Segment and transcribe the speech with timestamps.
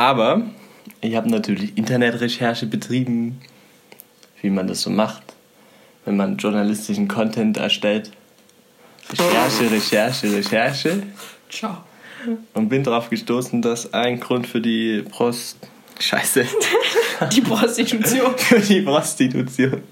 [0.00, 0.40] Aber
[1.02, 3.38] ich habe natürlich Internetrecherche betrieben,
[4.40, 5.22] wie man das so macht,
[6.06, 8.10] wenn man journalistischen Content erstellt.
[9.10, 11.02] Recherche, Recherche, Recherche.
[11.50, 11.84] Ciao.
[12.54, 15.58] Und bin darauf gestoßen, dass ein Grund für die Prost...
[15.98, 16.46] Scheiße.
[17.32, 18.32] Die Prostitution.
[18.38, 19.82] für die Prostitution.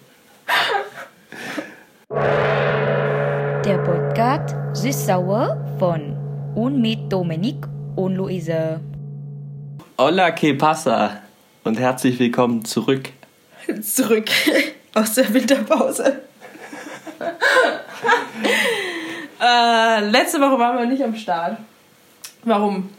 [3.63, 6.17] Der Podcast Süß-Sauer von
[6.55, 8.81] und mit Dominik und Luise.
[10.01, 11.23] Hola, que pasa?
[11.65, 13.09] Und herzlich willkommen zurück.
[13.83, 14.31] Zurück
[14.95, 16.21] aus der Winterpause.
[19.43, 21.57] äh, letzte Woche waren wir nicht am Start.
[22.45, 22.91] Warum?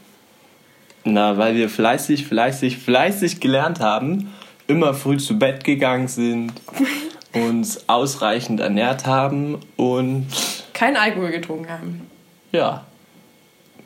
[1.05, 4.33] Na, weil wir fleißig, fleißig, fleißig gelernt haben,
[4.67, 6.51] immer früh zu Bett gegangen sind,
[7.33, 10.27] uns ausreichend ernährt haben und
[10.73, 12.11] Kein Alkohol getrunken haben.
[12.51, 12.85] ja,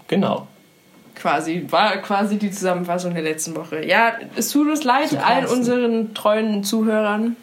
[0.07, 0.47] genau.
[1.23, 1.65] Quasi.
[1.69, 3.85] War quasi die Zusammenfassung der letzten Woche.
[3.85, 7.37] Ja, es tut uns leid, allen unseren treuen Zuhörern,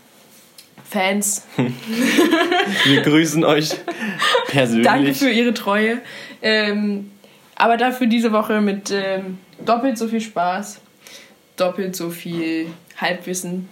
[0.84, 1.46] Fans.
[2.84, 3.70] Wir grüßen euch
[4.48, 4.84] persönlich.
[4.84, 6.02] Danke für Ihre Treue.
[6.42, 7.10] Ähm,
[7.54, 10.82] aber dafür diese Woche mit ähm, doppelt so viel Spaß,
[11.56, 12.66] doppelt so viel
[12.98, 13.70] Halbwissen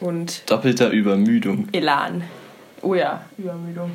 [0.00, 1.68] und Doppelter Übermüdung.
[1.72, 2.24] Elan.
[2.80, 3.90] Oh ja, Übermüdung.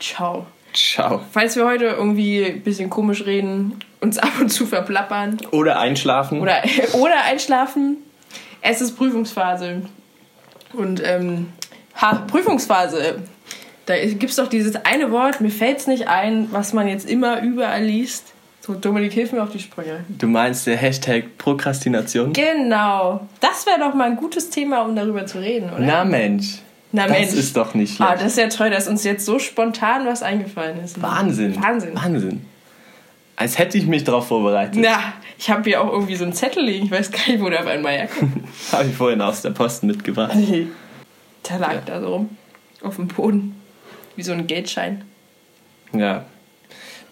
[0.00, 0.48] Ciao.
[0.74, 1.22] Ciao.
[1.32, 6.40] Falls wir heute irgendwie ein bisschen komisch reden, uns ab und zu verplappern Oder einschlafen.
[6.40, 6.62] oder,
[6.94, 7.96] oder einschlafen,
[8.62, 9.82] es ist Prüfungsphase.
[10.72, 11.48] Und ähm,
[12.00, 13.16] ha, Prüfungsphase.
[13.86, 17.08] Da gibt es doch dieses eine Wort, mir fällt es nicht ein, was man jetzt
[17.08, 18.34] immer überall liest.
[18.60, 20.04] So, Dominik, hilf mir auf die Sprünge.
[20.08, 22.34] Du meinst der Hashtag Prokrastination?
[22.34, 23.26] Genau.
[23.40, 25.80] Das wäre doch mal ein gutes Thema, um darüber zu reden, oder?
[25.80, 26.58] Na Mensch.
[26.92, 27.32] Na das Mensch.
[27.32, 28.22] ist doch nicht Ah, schlecht.
[28.24, 31.00] das ist ja toll, dass uns jetzt so spontan was eingefallen ist.
[31.00, 31.56] Wahnsinn.
[31.62, 31.94] Wahnsinn.
[31.94, 32.44] Wahnsinn.
[33.40, 34.74] Als hätte ich mich darauf vorbereitet.
[34.82, 36.86] Na, ich habe hier auch irgendwie so einen Zettel liegen.
[36.86, 38.32] Ich weiß gar nicht, wo der auf einmal herkommt.
[38.72, 40.32] Habe ich vorhin aus der Post mitgebracht.
[41.48, 41.80] Der lag Ja.
[41.86, 42.36] da so rum.
[42.82, 43.54] Auf dem Boden.
[44.16, 45.04] Wie so ein Geldschein.
[45.92, 46.24] Ja.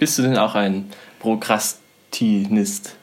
[0.00, 2.96] Bist du denn auch ein Prokrastinist?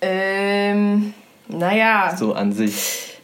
[0.00, 1.12] Ähm,
[1.48, 3.18] naja, So an sich.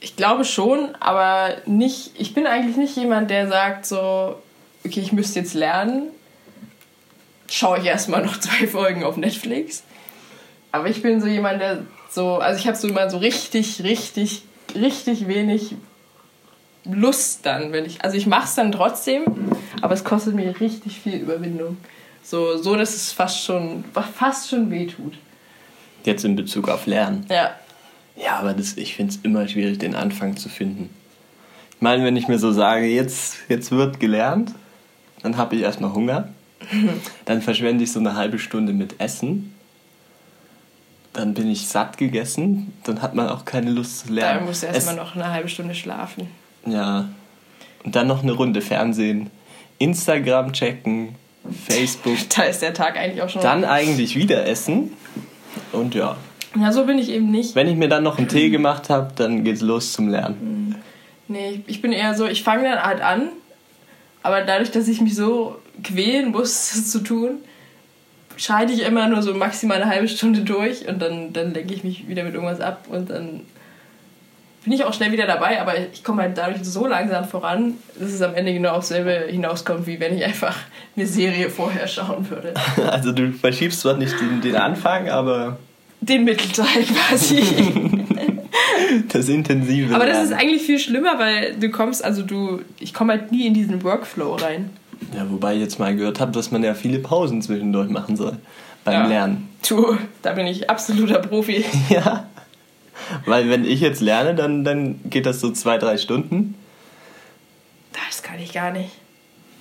[0.00, 2.10] ich glaube schon, aber nicht.
[2.18, 4.36] Ich bin eigentlich nicht jemand, der sagt so,
[4.84, 6.08] okay, ich müsste jetzt lernen.
[7.50, 9.82] Schaue ich erstmal noch zwei Folgen auf Netflix.
[10.72, 14.42] Aber ich bin so jemand, der so, also ich habe so immer so richtig, richtig,
[14.74, 15.74] richtig wenig
[16.84, 19.24] Lust dann, wenn ich, also ich mache es dann trotzdem,
[19.82, 21.76] aber es kostet mir richtig viel Überwindung.
[22.22, 23.84] So, so dass es fast schon,
[24.16, 25.18] fast schon wehtut.
[26.04, 27.26] Jetzt in Bezug auf Lernen.
[27.28, 27.50] Ja,
[28.16, 30.90] Ja, aber das, ich finde es immer schwierig, den Anfang zu finden.
[31.74, 34.52] Ich meine, wenn ich mir so sage, jetzt, jetzt wird gelernt,
[35.22, 36.28] dann habe ich erstmal Hunger.
[37.24, 39.54] Dann verschwende ich so eine halbe Stunde mit Essen.
[41.12, 42.72] Dann bin ich satt gegessen.
[42.84, 44.44] Dann hat man auch keine Lust zu lernen.
[44.46, 46.28] musst du Es- erstmal noch eine halbe Stunde schlafen.
[46.66, 47.08] Ja.
[47.84, 49.30] Und dann noch eine Runde Fernsehen.
[49.78, 51.14] Instagram checken.
[51.66, 52.16] Facebook.
[52.36, 53.42] Da ist der Tag eigentlich auch schon.
[53.42, 54.92] Dann eigentlich wieder essen.
[55.72, 56.16] Und ja.
[56.60, 57.54] Ja, so bin ich eben nicht.
[57.54, 60.76] Wenn ich mir dann noch einen Tee gemacht habe, dann geht's los zum Lernen.
[61.28, 63.28] Nee, ich bin eher so, ich fange dann halt an,
[64.24, 67.38] aber dadurch, dass ich mich so quälen muss, das zu tun,
[68.36, 71.84] scheide ich immer nur so maximal eine halbe Stunde durch und dann, dann lenke ich
[71.84, 73.42] mich wieder mit irgendwas ab und dann
[74.64, 78.12] bin ich auch schnell wieder dabei, aber ich komme halt dadurch so langsam voran, dass
[78.12, 80.54] es am Ende genau aufs selbe hinauskommt, wie wenn ich einfach
[80.96, 82.54] eine Serie vorher schauen würde.
[82.90, 85.58] Also du verschiebst zwar nicht den, den Anfang, aber
[86.00, 87.42] Den Mittelteil quasi.
[89.08, 93.14] das intensive Aber das ist eigentlich viel schlimmer, weil du kommst, also du, ich komme
[93.14, 94.70] halt nie in diesen Workflow rein.
[95.14, 98.38] Ja, wobei ich jetzt mal gehört habe, dass man ja viele Pausen zwischendurch machen soll
[98.84, 99.06] beim Ja.
[99.06, 99.48] Lernen.
[99.68, 101.64] Du, da bin ich absoluter Profi.
[101.88, 102.26] Ja.
[103.24, 106.54] Weil wenn ich jetzt lerne, dann, dann geht das so zwei, drei Stunden
[108.08, 108.90] Das kann ich gar nicht.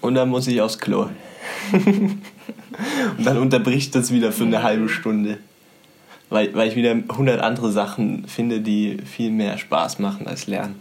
[0.02, 1.10] und dann muss ich aufs Klo.
[1.72, 2.22] und
[3.26, 5.38] dann unterbricht das wieder für eine halbe Stunde.
[6.30, 10.76] Weil, weil ich wieder 100 andere Sachen finde, die viel mehr Spaß machen als Lernen.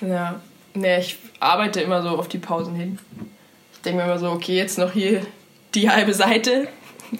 [0.00, 0.40] Ja,
[0.74, 2.98] nee, ich arbeite immer so auf die Pausen hin.
[3.72, 5.22] Ich denke mir immer so, okay, jetzt noch hier
[5.74, 6.68] die halbe Seite.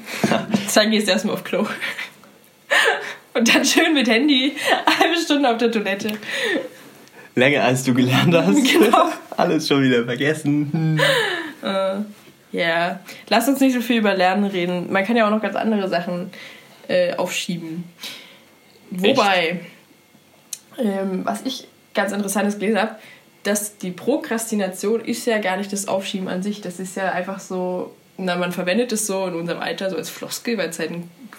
[0.75, 1.67] Dann gehst du erstmal auf Klo.
[3.32, 4.56] Und dann schön mit Handy,
[4.87, 6.12] halbe Stunde auf der Toilette.
[7.37, 8.56] Länger als du gelernt hast.
[8.73, 9.08] Genau.
[9.37, 11.00] Alles schon wieder vergessen.
[11.62, 11.94] Äh,
[12.53, 14.93] Ja, lass uns nicht so viel über Lernen reden.
[14.93, 16.31] Man kann ja auch noch ganz andere Sachen
[16.88, 17.85] äh, aufschieben.
[18.91, 19.61] Wobei,
[20.76, 22.96] ähm, was ich ganz interessantes gelesen habe,
[23.43, 26.61] dass die Prokrastination ist ja gar nicht das Aufschieben an sich.
[26.61, 30.11] Das ist ja einfach so na, man verwendet es so in unserem Alter so als
[30.11, 30.93] Floskel, weil es halt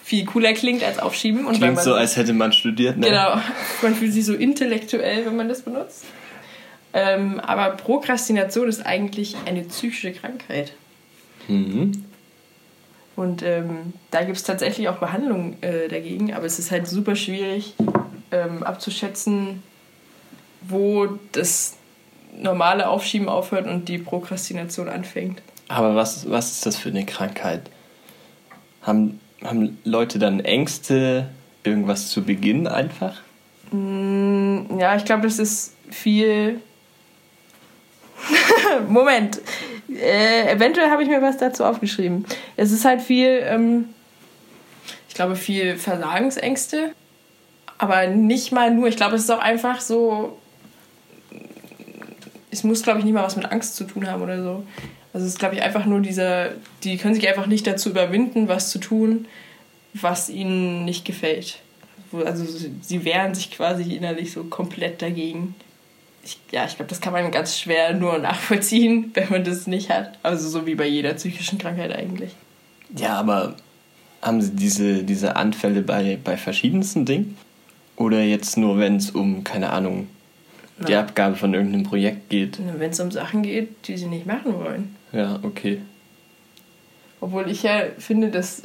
[0.04, 1.46] viel cooler klingt als Aufschieben.
[1.46, 3.08] Und Klingt man, so, als hätte man studiert, ne?
[3.08, 3.40] Genau,
[3.82, 6.06] man fühlt sich so intellektuell, wenn man das benutzt.
[6.94, 10.74] Ähm, aber Prokrastination ist eigentlich eine psychische Krankheit.
[11.48, 12.06] Mhm.
[13.16, 17.16] Und ähm, da gibt es tatsächlich auch Behandlungen äh, dagegen, aber es ist halt super
[17.16, 17.76] schwierig
[18.32, 19.62] ähm, abzuschätzen,
[20.62, 21.78] wo das
[22.42, 25.42] normale Aufschieben aufhört und die Prokrastination anfängt.
[25.68, 27.62] Aber was, was ist das für eine Krankheit?
[28.82, 31.30] Haben, haben Leute dann Ängste,
[31.64, 33.22] irgendwas zu beginnen einfach?
[33.72, 36.60] Mm, ja, ich glaube, das ist viel.
[38.88, 39.40] Moment.
[39.90, 42.26] Äh, eventuell habe ich mir was dazu aufgeschrieben.
[42.58, 43.90] Es ist halt viel, ähm,
[45.08, 46.94] ich glaube, viel Versagensängste.
[47.78, 48.88] Aber nicht mal nur.
[48.88, 50.38] Ich glaube, es ist auch einfach so.
[52.52, 54.64] Es muss, glaube ich, nicht mal was mit Angst zu tun haben oder so.
[55.14, 56.50] Also es ist, glaube ich, einfach nur dieser.
[56.84, 59.26] Die können sich einfach nicht dazu überwinden, was zu tun,
[59.94, 61.60] was ihnen nicht gefällt.
[62.26, 62.46] Also
[62.82, 65.56] sie wehren sich quasi innerlich so komplett dagegen
[66.24, 69.90] ich, ja, ich glaube, das kann man ganz schwer nur nachvollziehen, wenn man das nicht
[69.90, 70.18] hat.
[70.24, 72.32] Also so wie bei jeder psychischen Krankheit eigentlich.
[72.96, 73.56] Ja, aber
[74.22, 77.38] haben Sie diese, diese Anfälle bei, bei verschiedensten Dingen?
[77.96, 80.08] Oder jetzt nur, wenn es um, keine Ahnung,
[80.86, 81.02] die Ja.
[81.02, 82.60] Abgabe von irgendeinem Projekt geht?
[82.78, 84.96] Wenn es um Sachen geht, die sie nicht machen wollen.
[85.12, 85.82] Ja, okay.
[87.20, 88.64] Obwohl ich ja finde, dass,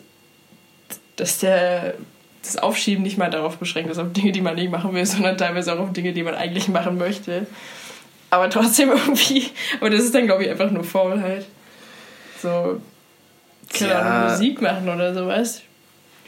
[1.17, 1.95] dass der,
[2.43, 5.37] das Aufschieben nicht mal darauf beschränkt ist, auf Dinge, die man nicht machen will, sondern
[5.37, 7.47] teilweise auch auf Dinge, die man eigentlich machen möchte.
[8.31, 9.47] Aber trotzdem irgendwie,
[9.81, 11.47] aber das ist dann, glaube ich, einfach nur Faulheit.
[12.43, 12.81] So,
[13.73, 13.99] keine Ja.
[14.01, 15.63] Ahnung, Musik machen oder sowas.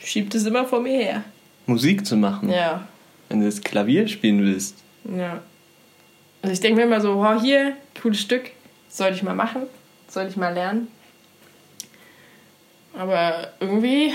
[0.04, 1.24] Schiebt es immer vor mir her.
[1.66, 2.50] Musik zu machen.
[2.50, 2.86] Ja,
[3.28, 4.76] Wenn du das Klavier spielen willst.
[5.16, 5.40] ja.
[6.42, 8.50] Also ich denke mir immer so, wow, hier, cooles Stück,
[8.88, 9.62] soll ich mal machen,
[10.08, 10.88] soll ich mal lernen.
[12.96, 14.12] Aber irgendwie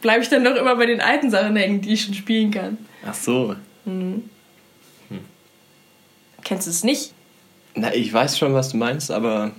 [0.00, 2.78] bleibe ich dann doch immer bei den alten Sachen hängen, die ich schon spielen kann.
[3.06, 3.54] Ach so.
[6.50, 7.12] Kennst du es nicht?
[7.74, 9.52] Na, ich weiß schon, was du meinst, aber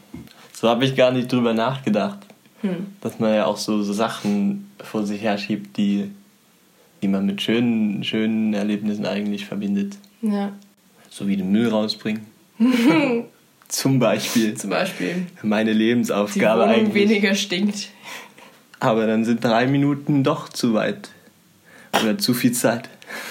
[0.52, 2.20] so habe ich gar nicht drüber nachgedacht.
[2.62, 2.88] Hm.
[3.00, 6.12] Dass man ja auch so, so Sachen vor sich herschiebt, die,
[7.02, 9.98] die man mit schönen, schönen Erlebnissen eigentlich verbindet.
[10.22, 10.52] Ja.
[11.12, 12.26] So wie den Müll rausbringen.
[13.68, 14.56] Zum Beispiel.
[14.56, 16.94] Zum Beispiel, Meine die Lebensaufgabe Wohnung eigentlich.
[17.10, 17.90] weniger stinkt.
[18.80, 21.10] Aber dann sind drei Minuten doch zu weit.
[22.02, 22.90] Oder zu viel Zeit.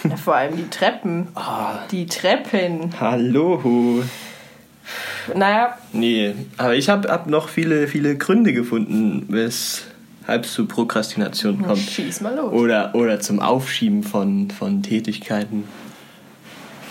[0.09, 1.29] Ja, vor allem die Treppen.
[1.35, 2.93] Ah, Die Treppen.
[3.00, 4.03] hallo.
[5.35, 11.62] Naja, Nee, aber ich habe hab noch viele, viele Gründe gefunden, weshalb es zu Prokrastination
[11.62, 11.79] kommt.
[11.79, 12.53] schieß mal los.
[12.53, 15.65] Oder, oder zum Aufschieben von, von Tätigkeiten,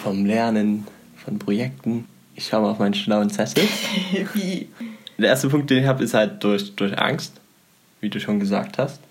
[0.03, 0.87] vom Lernen,
[1.23, 2.05] von Projekten.
[2.35, 3.63] Ich schaue mal auf meinen schlauen Zettel.
[4.33, 4.69] Wie?
[5.17, 7.33] Der erste Punkt, den ich habe, ist halt durch, durch Angst,
[7.99, 9.01] wie du schon gesagt hast.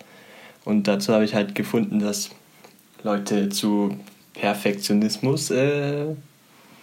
[0.64, 2.30] Und dazu habe ich halt gefunden, dass
[3.02, 3.96] Leute zu
[4.34, 6.06] Perfektionismus äh,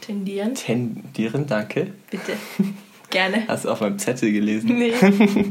[0.02, 0.54] Tendieren?
[0.54, 1.48] tendieren.
[1.48, 1.94] Danke.
[2.12, 2.34] Bitte.
[3.10, 3.44] Gerne.
[3.48, 4.78] Hast du auf meinem Zettel gelesen?
[4.78, 4.94] Nee,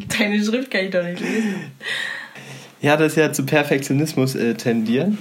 [0.19, 1.55] deine Schrift kann ich doch nicht lesen.
[2.81, 5.19] Ja, sie ja zu Perfektionismus äh, tendieren.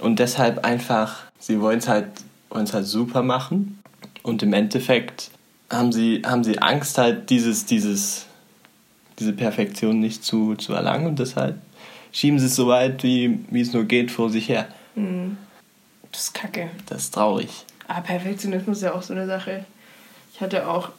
[0.00, 2.08] Und deshalb einfach, sie wollen es halt,
[2.54, 3.82] wollen's halt super machen.
[4.22, 5.30] Und im Endeffekt
[5.70, 8.26] haben sie, haben sie Angst, halt dieses, dieses,
[9.18, 11.06] diese Perfektion nicht zu, zu erlangen.
[11.06, 11.58] Und deshalb
[12.12, 14.68] schieben sie es so weit, wie, wie es nur geht, vor sich her.
[16.12, 16.70] Das ist kacke.
[16.86, 17.64] Das ist traurig.
[17.88, 19.64] Aber Perfektionismus ist ja auch so eine Sache.
[20.32, 20.90] Ich hatte auch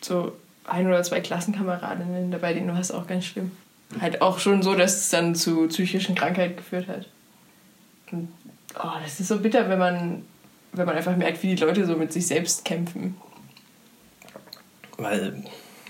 [0.00, 0.32] so
[0.64, 3.52] ein oder zwei Klassenkameradinnen dabei, denen war es auch ganz schlimm.
[4.00, 7.06] Halt auch schon so, dass es dann zu psychischen Krankheiten geführt hat.
[8.10, 8.28] Und
[8.78, 10.24] oh, das ist so bitter, wenn man,
[10.72, 13.16] wenn man einfach merkt, wie die Leute so mit sich selbst kämpfen.
[14.96, 15.42] Weil,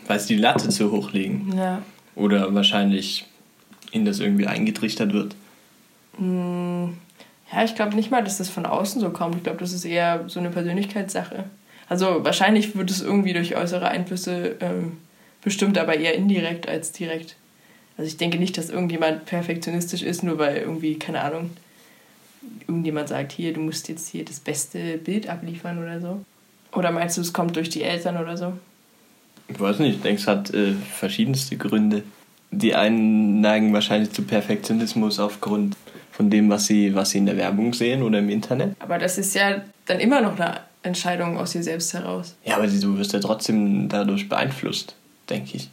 [0.07, 1.53] weil sie die Latte zu hoch legen.
[1.57, 1.83] Ja.
[2.15, 3.27] Oder wahrscheinlich
[3.93, 5.37] ihnen das irgendwie eingetrichtert wird.
[6.19, 9.37] Ja, ich glaube nicht mal, dass das von außen so kommt.
[9.37, 11.45] Ich glaube, das ist eher so eine Persönlichkeitssache.
[11.89, 14.99] Also wahrscheinlich wird es irgendwie durch äußere Einflüsse ähm,
[15.43, 17.37] bestimmt, aber eher indirekt als direkt.
[17.97, 21.51] Also ich denke nicht, dass irgendjemand perfektionistisch ist, nur weil irgendwie, keine Ahnung,
[22.61, 26.25] irgendjemand sagt, hier, du musst jetzt hier das beste Bild abliefern oder so.
[26.73, 28.55] Oder meinst du, es kommt durch die Eltern oder so?
[29.49, 32.03] Ich weiß nicht, ich denke, es hat äh, verschiedenste Gründe.
[32.51, 35.77] Die einen neigen wahrscheinlich zu Perfektionismus aufgrund
[36.11, 38.77] von dem, was sie, was sie in der Werbung sehen oder im Internet.
[38.79, 42.37] Aber das ist ja dann immer noch eine Entscheidung aus dir selbst heraus.
[42.45, 44.95] Ja, aber du wirst ja trotzdem dadurch beeinflusst,
[45.29, 45.71] denke ich.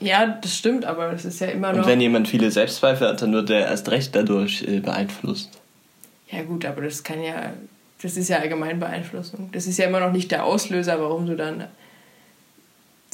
[0.00, 1.80] Ja, das stimmt, aber das ist ja immer noch.
[1.80, 5.50] Und wenn jemand viele Selbstzweifel hat, dann wird er erst recht dadurch äh, beeinflusst.
[6.30, 7.52] Ja gut, aber das kann ja,
[8.02, 9.50] das ist ja allgemein Beeinflussung.
[9.52, 11.64] Das ist ja immer noch nicht der Auslöser, warum du dann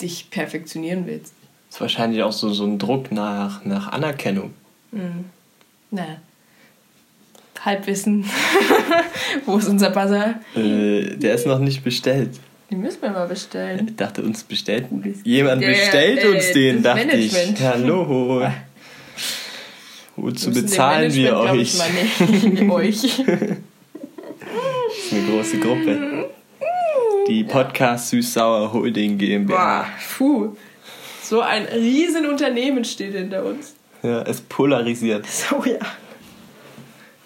[0.00, 1.34] dich perfektionieren willst.
[1.70, 4.54] Ist wahrscheinlich auch so, so ein Druck nach, nach Anerkennung.
[5.90, 6.06] Na.
[7.64, 8.24] Halbwissen.
[9.46, 10.40] Wo ist unser Buzzer?
[10.56, 12.40] Äh, der ist noch nicht bestellt.
[12.72, 13.86] Den müssen wir mal bestellen.
[13.86, 14.86] Ich dachte, uns bestellt
[15.24, 17.60] jemand Ja, bestellt äh, uns den, das dachte Management.
[17.60, 17.66] ich.
[17.66, 18.46] Hallo.
[20.16, 21.60] Wozu bezahlen wir euch?
[21.60, 22.70] Ich mal nicht.
[22.70, 23.02] euch.
[23.02, 23.28] Das
[24.96, 26.30] ist eine große Gruppe.
[27.28, 29.54] Die Podcast Süß-Sauer Holding GmbH.
[29.54, 29.86] Boah,
[30.16, 30.56] puh.
[31.22, 33.74] So ein Riesenunternehmen steht hinter uns.
[34.02, 35.26] Ja, es polarisiert.
[35.26, 35.78] So, ja.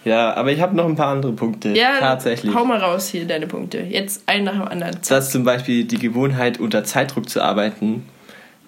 [0.06, 1.70] Ja, aber ich habe noch ein paar andere Punkte.
[1.70, 2.54] Ja, Tatsächlich.
[2.54, 3.80] hau mal raus hier deine Punkte.
[3.80, 4.96] Jetzt ein nach dem anderen.
[5.08, 8.06] Dass zum Beispiel die Gewohnheit, unter Zeitdruck zu arbeiten,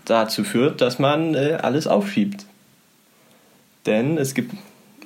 [0.04, 2.44] dazu führt, dass man äh, alles aufschiebt.
[3.86, 4.52] Denn es gibt,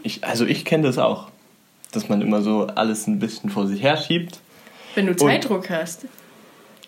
[0.03, 1.29] ich, also ich kenne das auch,
[1.93, 4.41] dass man immer so alles ein bisschen vor sich her schiebt.
[4.95, 6.07] Wenn du Zeitdruck hast.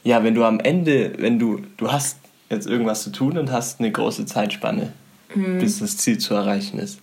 [0.04, 2.16] Ja, wenn du am Ende, wenn du, du hast
[2.48, 4.94] jetzt irgendwas zu tun und hast eine große Zeitspanne,
[5.34, 6.98] bis das Ziel zu erreichen ist,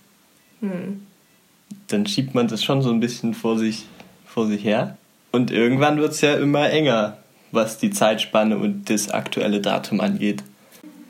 [1.88, 3.86] dann schiebt man das schon so ein bisschen vor sich,
[4.26, 4.96] vor sich her.
[5.30, 7.18] Und irgendwann wird es ja immer enger,
[7.50, 10.42] was die Zeitspanne und das aktuelle Datum angeht.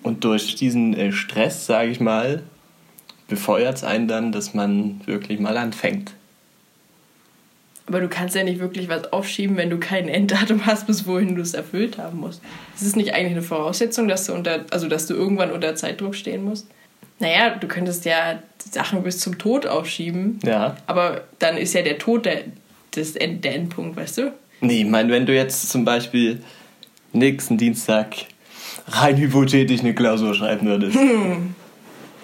[0.02, 2.42] Und durch diesen äh, Stress, sage ich mal,
[3.28, 6.12] befeuert es einen dann, dass man wirklich mal anfängt.
[7.86, 11.34] Aber du kannst ja nicht wirklich was aufschieben, wenn du kein Enddatum hast, bis wohin
[11.34, 12.40] du es erfüllt haben musst.
[12.74, 16.14] Ist es nicht eigentlich eine Voraussetzung, dass du unter, also dass du irgendwann unter Zeitdruck
[16.14, 16.68] stehen musst?
[17.22, 20.76] Naja, du könntest ja Sachen bis zum Tod aufschieben, Ja.
[20.88, 22.42] aber dann ist ja der Tod der,
[22.96, 24.32] das End, der Endpunkt, weißt du?
[24.60, 26.42] Nee, ich meine, wenn du jetzt zum Beispiel
[27.12, 28.16] nächsten Dienstag
[28.88, 30.98] rein hypothetisch eine Klausur schreiben würdest.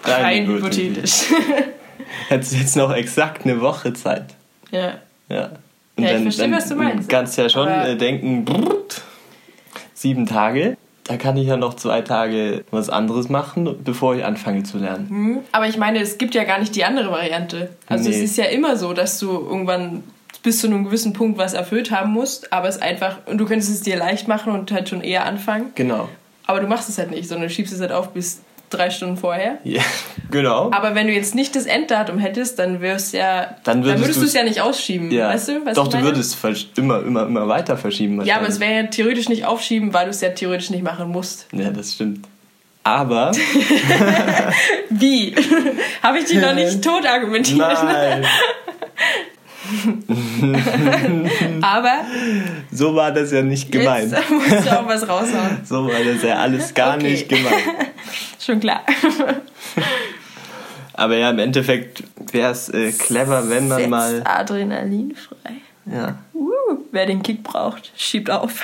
[0.02, 1.26] Rein hypothetisch.
[2.28, 4.35] Hättest du jetzt noch exakt eine Woche Zeit.
[4.73, 4.99] ja.
[5.28, 5.50] Ja.
[5.97, 7.09] Und Ja, ich verstehe, was du meinst.
[7.09, 9.02] kannst ja schon Aber- äh, denken, brrrt,
[9.95, 10.76] sieben Tage,
[11.09, 15.09] da kann ich ja noch zwei Tage was anderes machen, bevor ich anfange zu lernen.
[15.09, 17.71] Hm, Aber ich meine, es gibt ja gar nicht die andere Variante.
[17.87, 18.25] Also es Nee.
[18.25, 20.05] ist ja immer so, dass du irgendwann
[20.43, 23.71] bis zu einem gewissen Punkt was erfüllt haben musst, aber es einfach, und du könntest
[23.71, 25.73] es dir leicht machen und halt schon eher anfangen.
[25.75, 26.09] Genau.
[26.47, 29.17] Aber du machst es halt nicht, sondern du schiebst es halt auf bis drei Stunden
[29.17, 29.59] vorher.
[29.65, 29.83] Ja,
[30.31, 30.71] genau.
[30.73, 34.25] Aber wenn du jetzt nicht das Enddatum hättest, dann wirst ja, Dann würdest würdest du
[34.27, 35.11] es ja nicht ausschieben.
[35.11, 35.29] ja.
[35.29, 36.37] Weißt du, was Doch, du würdest
[36.77, 38.25] immer, immer, immer weiter verschieben.
[38.25, 41.09] Ja, aber es wäre ja theoretisch nicht aufschieben, weil du es ja theoretisch nicht machen
[41.11, 41.47] musst.
[41.53, 42.27] Ja, das stimmt.
[42.85, 43.33] Aber,
[44.89, 45.35] Wie?
[46.03, 47.59] Habe ich dich noch nicht tot argumentiert?
[47.59, 48.25] nein,
[51.62, 52.05] Aber
[52.71, 54.12] so war das ja nicht gemeint.
[54.12, 55.59] jetzt musst du auch was raushauen.
[55.65, 57.11] So war das ja alles gar Okay.
[57.11, 57.62] nicht gemeint.
[58.41, 58.83] Schon klar.
[60.95, 64.23] Aber ja, im Endeffekt wäre es äh, clever, wenn man Setzt mal.
[64.25, 65.53] Adrenalin frei.
[65.93, 66.19] Ja.
[66.35, 66.50] Uh,
[66.93, 68.62] wer den Kick braucht, schiebt auf.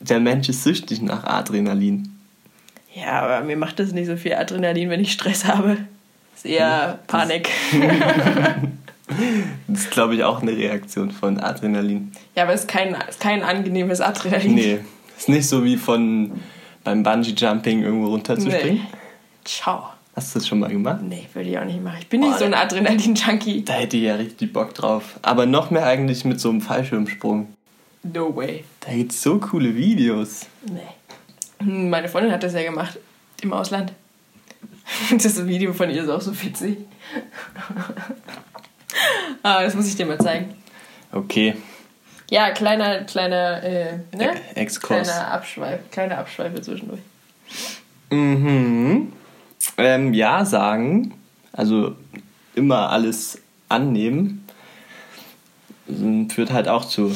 [0.00, 2.16] Der Mensch ist süchtig nach Adrenalin.
[2.94, 5.76] Ja, aber mir macht das nicht so viel Adrenalin, wenn ich Stress habe.
[6.34, 7.48] Ist eher Panik.
[9.68, 12.12] Das ist, glaube ich, auch eine Reaktion von Adrenalin.
[12.36, 14.54] Ja, aber es ist kein, ist kein angenehmes Adrenalin.
[14.54, 14.78] Nee,
[15.18, 16.32] ist nicht so wie von
[16.84, 18.74] beim Bungee-Jumping irgendwo runterzuspringen.
[18.82, 18.98] Nee.
[19.44, 19.90] Ciao.
[20.16, 21.00] Hast du das schon mal gemacht?
[21.02, 21.98] Nee, würde ich auch nicht machen.
[22.00, 23.64] Ich bin nicht Oh, so ein Adrenalin-Junkie.
[23.64, 25.18] Da hätte ich ja richtig Bock drauf.
[25.22, 27.48] Aber noch mehr eigentlich mit so einem Fallschirmsprung.
[28.02, 28.64] No way.
[28.80, 30.46] Da gibt's so coole Videos.
[30.66, 30.80] Nee.
[31.64, 32.98] Hm, Meine Freundin hat das ja gemacht.
[33.42, 33.92] Im Ausland.
[35.12, 36.78] Das Video von ihr ist auch so witzig.
[39.42, 40.54] ah, das muss ich dir mal zeigen.
[41.12, 41.54] Okay,
[42.30, 44.32] Ja, kleiner, kleiner, äh, ne?
[44.54, 45.08] E- Exkurs.
[45.08, 47.00] Kleiner Abschweif, kleine Abschweife zwischendurch.
[48.10, 49.12] Mhm.
[49.76, 51.14] Ähm, ja sagen,
[51.52, 51.96] also
[52.54, 53.38] immer alles
[53.68, 54.46] annehmen,
[55.88, 57.14] ähm, führt halt auch zu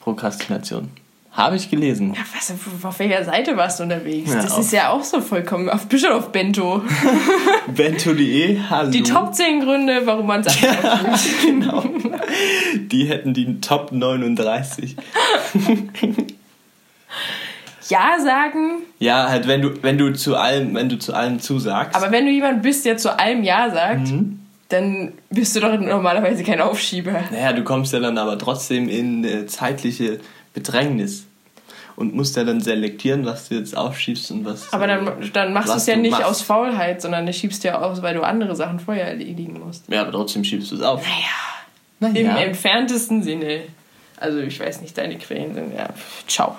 [0.00, 0.90] Prokrastination.
[1.40, 2.12] Habe ich gelesen.
[2.14, 2.52] Ja, was,
[2.84, 4.30] auf welcher Seite warst du unterwegs?
[4.32, 6.82] Ja, das ist ja auch so vollkommen auf Bischof auf Bento.
[7.68, 8.90] Bento.de, hallo.
[8.90, 10.58] Die Top 10 Gründe, warum man sagt.
[11.44, 11.84] genau.
[12.74, 14.96] Die hätten die Top 39.
[17.88, 21.96] ja sagen, Ja, halt wenn du wenn du zu allem, wenn du zu allem zusagst.
[21.96, 24.38] aber wenn du jemand bist, der zu allem Ja sagt, Mhm.
[24.68, 27.24] dann bist du doch normalerweise kein Aufschieber.
[27.32, 30.20] naja, du kommst ja dann aber trotzdem in äh, zeitliche
[30.54, 31.26] Bedrängnis
[31.96, 34.72] und musst ja dann selektieren, was du jetzt aufschiebst und was.
[34.72, 36.24] Aber dann, dann machst du es ja nicht machst.
[36.24, 39.84] aus Faulheit, sondern du schiebst ja aus, weil du andere Sachen vorher erledigen musst.
[39.88, 41.02] Ja, aber trotzdem schiebst du es auf.
[42.00, 42.44] Naja, im Naja.
[42.46, 43.62] entferntesten Sinne.
[44.16, 45.88] Also ich weiß nicht, deine Quellen sind ja.
[46.26, 46.56] Ciao.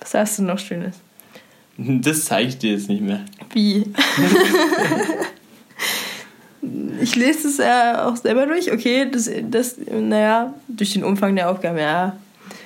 [0.00, 0.96] Was hast du noch Schönes?
[1.76, 3.20] Das zeige ich dir jetzt nicht mehr.
[3.52, 3.86] Wie?
[7.00, 8.70] ich lese es ja auch selber durch.
[8.72, 12.16] Okay, das, das, naja, durch den Umfang der Aufgaben, ja.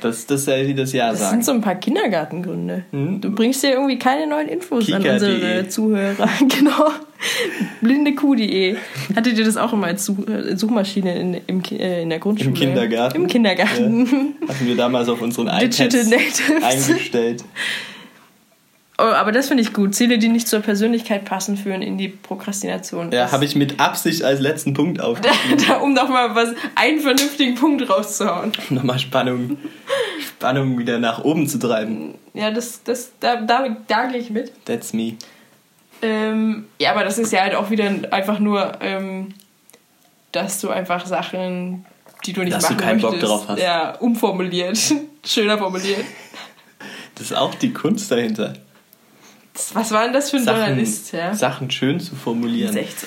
[0.05, 1.31] Das, das soll sie das Ja Das sagen.
[1.31, 2.85] sind so ein paar Kindergartengründe.
[2.91, 3.23] Hm?
[3.23, 5.35] Du bringst dir irgendwie keine neuen Infos an Kika.de.
[5.35, 6.29] unsere Zuhörer.
[6.41, 6.91] Genau.
[7.81, 8.77] Blindekuh.de.
[9.17, 12.51] Hattet ihr das auch immer als äh, Suchmaschine in, im, äh, in der Grundschule?
[12.51, 13.17] Im Kindergarten.
[13.17, 14.35] Im Kindergarten.
[14.47, 16.13] Hatten wir damals auf unseren iPads
[16.63, 17.45] eingestellt.
[18.97, 19.93] Oh, aber das finde ich gut.
[19.95, 23.11] Ziele, die nicht zur Persönlichkeit passen, führen in die Prokrastination.
[23.11, 25.65] Ja, habe ich mit Absicht als letzten Punkt aufgeschrieben.
[25.67, 28.53] da, um noch mal was, einen vernünftigen Punkt rauszuhauen.
[28.71, 29.59] Nochmal Spannung,
[30.21, 32.15] Spannung wieder nach oben zu treiben.
[32.35, 34.53] Ja, das, das, da, da, da gehe ich mit.
[34.65, 35.15] That's me.
[36.01, 39.35] Ähm, ja, aber das ist ja halt auch wieder einfach nur, ähm,
[40.31, 41.85] dass du einfach Sachen,
[42.27, 43.61] die du nicht Dass du machen keinen Bock möchtest, drauf hast.
[43.61, 44.79] ja, umformuliert.
[45.27, 46.05] Schöner formuliert.
[47.17, 48.55] Das ist auch die Kunst dahinter.
[49.73, 51.13] Was war denn das für ein Sachen, Journalist?
[51.13, 51.35] Ja?
[51.35, 52.77] Sachen schön zu formulieren.
[52.77, 53.07] ist so.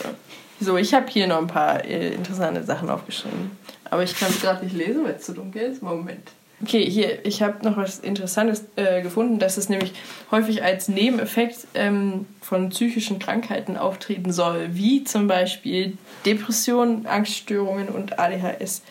[0.60, 3.51] So, ich habe hier noch ein paar äh, interessante Sachen aufgeschrieben.
[3.89, 5.84] Aber ich kann es gerade nicht lesen, weil es zu dunkel ist.
[5.84, 6.32] Moment.
[6.62, 9.94] Okay, hier, ich habe noch was Interessantes äh, gefunden, dass es nämlich
[10.32, 18.18] häufig als Nebeneffekt ähm, von psychischen Krankheiten auftreten soll, wie zum Beispiel Depressionen, Angststörungen und
[18.18, 18.82] ADHS.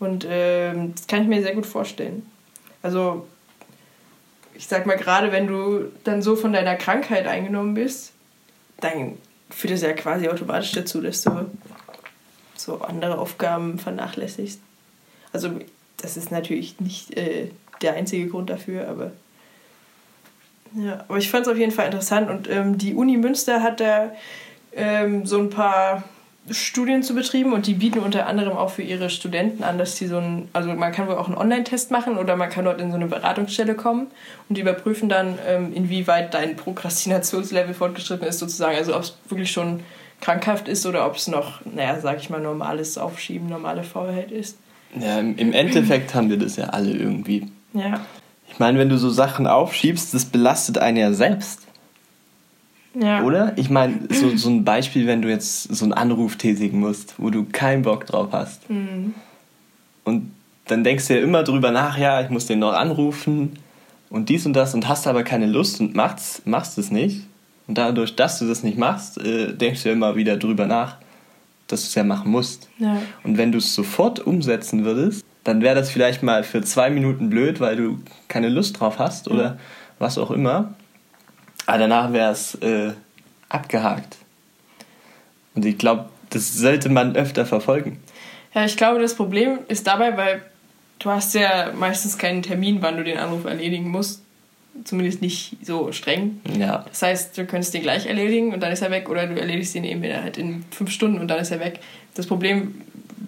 [0.00, 2.26] Und ähm, das kann ich mir sehr gut vorstellen.
[2.82, 3.26] Also,
[4.62, 8.12] ich sag mal, gerade wenn du dann so von deiner Krankheit eingenommen bist,
[8.78, 9.18] dann
[9.50, 11.50] führt es ja quasi automatisch dazu, dass du
[12.54, 14.60] so andere Aufgaben vernachlässigst.
[15.32, 15.50] Also
[15.96, 17.48] das ist natürlich nicht äh,
[17.82, 19.10] der einzige Grund dafür, aber
[20.76, 23.80] ja, aber ich fand es auf jeden Fall interessant und ähm, die Uni Münster hat
[23.80, 24.12] da
[24.74, 26.04] ähm, so ein paar
[26.50, 30.08] Studien zu betrieben und die bieten unter anderem auch für ihre Studenten an, dass die
[30.08, 32.90] so ein, also man kann wohl auch einen Online-Test machen oder man kann dort in
[32.90, 34.08] so eine Beratungsstelle kommen
[34.48, 39.52] und die überprüfen dann, ähm, inwieweit dein Prokrastinationslevel fortgeschritten ist sozusagen, also ob es wirklich
[39.52, 39.80] schon
[40.20, 44.58] krankhaft ist oder ob es noch, naja, sag ich mal, normales Aufschieben, normale Faulheit ist.
[44.98, 47.46] Ja, im, Im Endeffekt haben wir das ja alle irgendwie.
[47.72, 48.04] Ja.
[48.50, 51.60] Ich meine, wenn du so Sachen aufschiebst, das belastet einen ja selbst,
[52.94, 53.22] Ja.
[53.22, 53.52] oder?
[53.56, 57.30] Ich meine, so, so ein Beispiel, wenn du jetzt so einen Anruf tätigen musst, wo
[57.30, 58.68] du keinen Bock drauf hast.
[58.68, 59.14] Mhm.
[60.04, 60.30] Und
[60.66, 63.58] dann denkst du ja immer drüber nach, ja, ich muss den noch anrufen
[64.10, 67.22] und dies und das und hast aber keine Lust und machst, machst es nicht.
[67.66, 70.96] Und dadurch, dass du das nicht machst, äh, denkst du ja immer wieder drüber nach,
[71.68, 72.68] dass du es ja machen musst.
[72.78, 73.00] Ja.
[73.22, 77.30] Und wenn du es sofort umsetzen würdest, dann wäre das vielleicht mal für zwei Minuten
[77.30, 79.58] blöd, weil du keine Lust drauf hast oder
[79.98, 80.74] was auch immer.
[81.66, 82.92] Aber danach wäre es äh,
[83.48, 84.16] abgehakt.
[85.54, 88.00] Und ich glaube, das sollte man öfter verfolgen.
[88.54, 90.42] Ja, ich glaube, das Problem ist dabei, weil
[90.98, 94.22] du hast ja meistens keinen Termin, wann du den Anruf erledigen musst.
[94.84, 96.40] Zumindest nicht so streng.
[96.58, 96.86] Ja.
[96.88, 99.74] Das heißt, du könntest den gleich erledigen und dann ist er weg oder du erledigst
[99.74, 101.80] ihn eben halt in fünf Stunden und dann ist er weg.
[102.14, 102.80] Das Problem,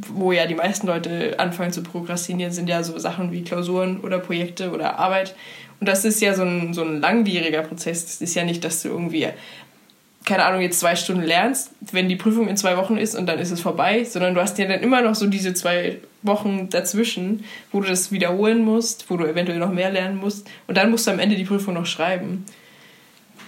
[0.08, 4.18] wo ja die meisten Leute anfangen zu prokrastinieren, sind ja so Sachen wie Klausuren oder
[4.20, 5.34] Projekte oder Arbeit.
[5.80, 8.06] Und das ist ja so ein, so ein langwieriger Prozess.
[8.06, 9.28] Das ist ja nicht, dass du irgendwie,
[10.24, 13.38] keine Ahnung, jetzt zwei Stunden lernst, wenn die Prüfung in zwei Wochen ist und dann
[13.38, 17.44] ist es vorbei, sondern du hast ja dann immer noch so diese zwei Wochen dazwischen,
[17.70, 21.06] wo du das wiederholen musst, wo du eventuell noch mehr lernen musst und dann musst
[21.06, 22.46] du am Ende die Prüfung noch schreiben.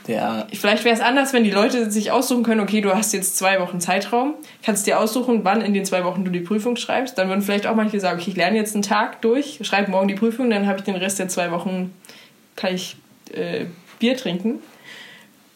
[0.06, 3.36] Ja, Vielleicht wäre es anders, wenn die Leute sich aussuchen können, okay, du hast jetzt
[3.36, 7.18] zwei Wochen Zeitraum, kannst dir aussuchen, wann in den zwei Wochen du die Prüfung schreibst.
[7.18, 10.06] Dann würden vielleicht auch manche sagen, okay, ich lerne jetzt einen Tag durch, schreibe morgen
[10.08, 11.92] die Prüfung, dann habe ich den Rest der zwei Wochen,
[12.54, 12.96] kann ich
[13.32, 13.64] äh,
[13.98, 14.60] Bier trinken.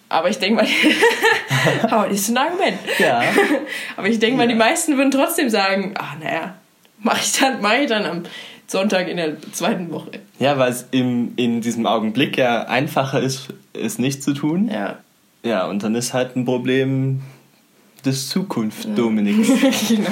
[0.08, 0.66] Aber ich denke mal,
[1.82, 2.78] aber das ist ein Argument.
[2.98, 3.22] ja.
[3.96, 4.48] Aber ich denke mal, Ja.
[4.48, 6.54] die meisten würden trotzdem sagen, ach naja,
[6.98, 8.22] mache ich, dann, mach ich dann am
[8.66, 10.10] Sonntag in der zweiten Woche.
[10.40, 14.68] Ja, weil es im, in diesem Augenblick ja einfacher ist, es nicht zu tun.
[14.72, 14.98] Ja.
[15.42, 17.22] Ja, und dann ist halt ein Problem
[18.04, 19.48] des Zukunft, Dominiks.
[19.88, 20.08] genau.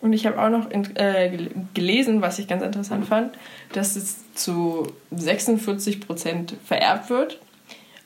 [0.00, 3.34] Und ich habe auch noch in, äh, gel- gelesen, was ich ganz interessant fand,
[3.72, 7.40] dass es zu 46 Prozent vererbt wird.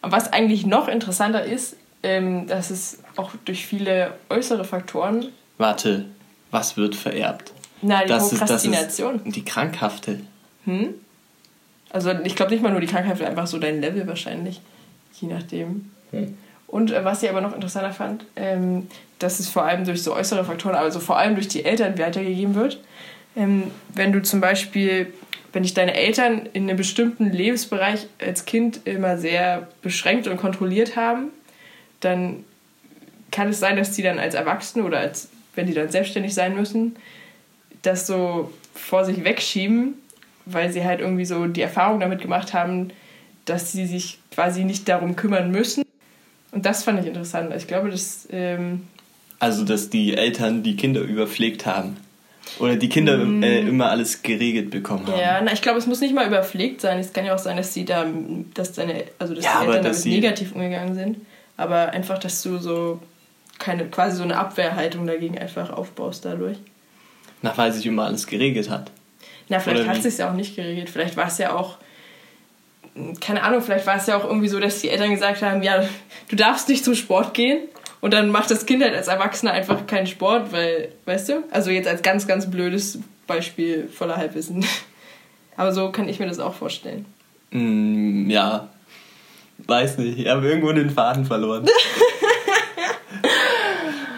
[0.00, 5.26] Und was eigentlich noch interessanter ist, ähm, dass es auch durch viele äußere Faktoren,
[5.58, 6.06] Warte,
[6.50, 7.52] was wird vererbt?
[7.82, 9.20] na, die Das ist, das Prokrastination.
[9.24, 10.20] ist die krankhafte.
[10.64, 10.94] Hm?
[11.92, 14.60] Also ich glaube nicht mal nur die Krankheit, einfach so dein Level wahrscheinlich,
[15.20, 15.90] je nachdem.
[16.10, 16.36] Hm.
[16.66, 20.14] Und äh, was ich aber noch interessanter fand, ähm, dass es vor allem durch so
[20.14, 22.80] äußere Faktoren, also vor allem durch die Eltern weitergegeben wird.
[23.36, 25.12] Ähm, wenn du zum Beispiel,
[25.52, 30.96] wenn dich deine Eltern in einem bestimmten Lebensbereich als Kind immer sehr beschränkt und kontrolliert
[30.96, 31.28] haben,
[32.00, 32.44] dann
[33.30, 36.56] kann es sein, dass die dann als Erwachsene oder als, wenn die dann selbstständig sein
[36.56, 36.96] müssen,
[37.82, 39.94] das so vor sich wegschieben,
[40.46, 42.88] weil sie halt irgendwie so die Erfahrung damit gemacht haben,
[43.44, 45.84] dass sie sich quasi nicht darum kümmern müssen.
[46.52, 47.52] Und das fand ich interessant.
[47.56, 48.82] Ich glaube, das, ähm,
[49.38, 51.96] Also, dass die Eltern die Kinder überpflegt haben.
[52.58, 55.18] Oder die Kinder äh, immer alles geregelt bekommen haben.
[55.18, 56.98] Ja, na, ich glaube, es muss nicht mal überpflegt sein.
[56.98, 58.04] Es kann ja auch sein, dass sie da,
[58.54, 61.18] dass deine, also dass Ja, die Eltern dass damit negativ umgegangen sind.
[61.56, 63.00] Aber einfach, dass du so
[63.58, 66.58] keine, quasi so eine Abwehrhaltung dagegen einfach aufbaust dadurch.
[67.42, 68.90] Na, weil sich immer alles geregelt hat.
[69.48, 70.90] Na, vielleicht hat sich ja auch nicht geregelt.
[70.90, 71.76] Vielleicht war es ja auch,
[73.20, 75.84] keine Ahnung, vielleicht war es ja auch irgendwie so, dass die Eltern gesagt haben, ja,
[76.28, 77.68] du darfst nicht zum Sport gehen.
[78.00, 81.44] Und dann macht das Kind halt als Erwachsener einfach keinen Sport, weil, weißt du?
[81.52, 84.66] Also jetzt als ganz, ganz blödes Beispiel voller Halbwissen.
[85.56, 87.06] Aber so kann ich mir das auch vorstellen.
[87.50, 88.68] Mm, ja.
[89.58, 90.18] Weiß nicht.
[90.18, 91.68] Ich habe irgendwo den Faden verloren.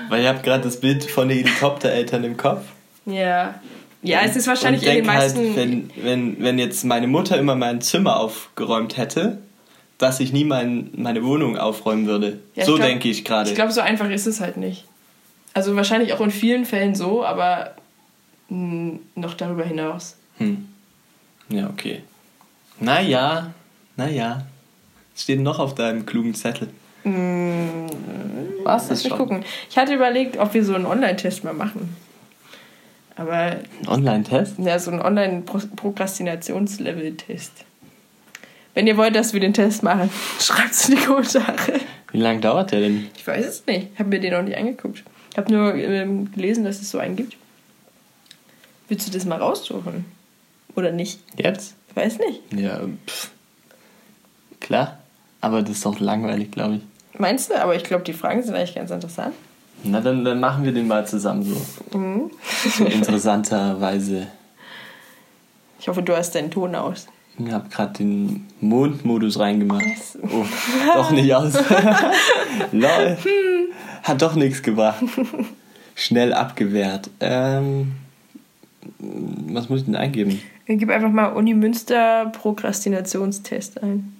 [0.08, 2.62] weil ich habe gerade das Bild von den Helikoptereltern im Kopf.
[3.04, 3.60] Ja.
[4.04, 5.38] Ja, es ist wahrscheinlich und in den denk meisten.
[5.38, 9.38] Halt, wenn, wenn, wenn jetzt meine Mutter immer mein Zimmer aufgeräumt hätte,
[9.98, 12.40] dass ich nie mein, meine Wohnung aufräumen würde.
[12.54, 13.48] Ja, so glaub- denke ich gerade.
[13.48, 14.84] Ich glaube, so einfach ist es halt nicht.
[15.54, 17.74] Also wahrscheinlich auch in vielen Fällen so, aber
[18.50, 20.16] mh, noch darüber hinaus.
[20.38, 20.68] Hm.
[21.48, 22.02] Ja, okay.
[22.80, 23.52] Naja,
[23.96, 24.46] naja.
[25.14, 26.68] Was steht noch auf deinem klugen Zettel?
[28.64, 29.44] Was Lass mich gucken.
[29.70, 31.94] Ich hatte überlegt, ob wir so einen Online-Test mal machen.
[33.16, 34.58] Aber Ein Online-Test?
[34.58, 37.52] ja, so einen Online-Prokrastinationslevel-Test.
[38.74, 41.80] Wenn ihr wollt, dass wir den Test machen, schreibt es in die Kommentare.
[42.10, 43.08] Wie lange dauert der denn?
[43.16, 43.88] Ich weiß es nicht.
[43.92, 45.04] Ich habe mir den noch nicht angeguckt.
[45.30, 47.36] Ich habe nur ähm, gelesen, dass es so einen gibt.
[48.88, 50.04] Willst du das mal raussuchen?
[50.76, 51.20] Oder nicht?
[51.36, 51.74] Jetzt?
[51.90, 52.40] Ich weiß nicht.
[52.52, 53.30] Ja, pff.
[54.60, 54.98] Klar.
[55.40, 56.82] Aber das ist doch langweilig, glaube ich.
[57.18, 57.60] Meinst du?
[57.60, 59.34] Aber ich glaube, die Fragen sind eigentlich ganz interessant.
[59.84, 61.98] Na, dann, dann machen wir den mal zusammen so.
[61.98, 62.30] Mhm.
[62.70, 64.28] so interessanterweise.
[65.78, 67.06] Ich hoffe, du hast deinen Ton aus.
[67.38, 69.84] Ich habe gerade den Mondmodus reingemacht.
[70.22, 70.44] Oh,
[70.94, 71.52] doch nicht aus.
[72.72, 73.18] Lol.
[74.02, 75.02] Hat doch nichts gebracht.
[75.94, 77.10] Schnell abgewehrt.
[77.20, 77.92] Ähm,
[78.98, 80.40] was muss ich denn eingeben?
[80.66, 84.16] Gib einfach mal Uni Münster Prokrastinationstest ein.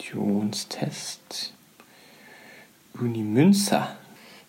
[0.00, 1.52] Jonstest.
[3.00, 3.96] Uni Münster.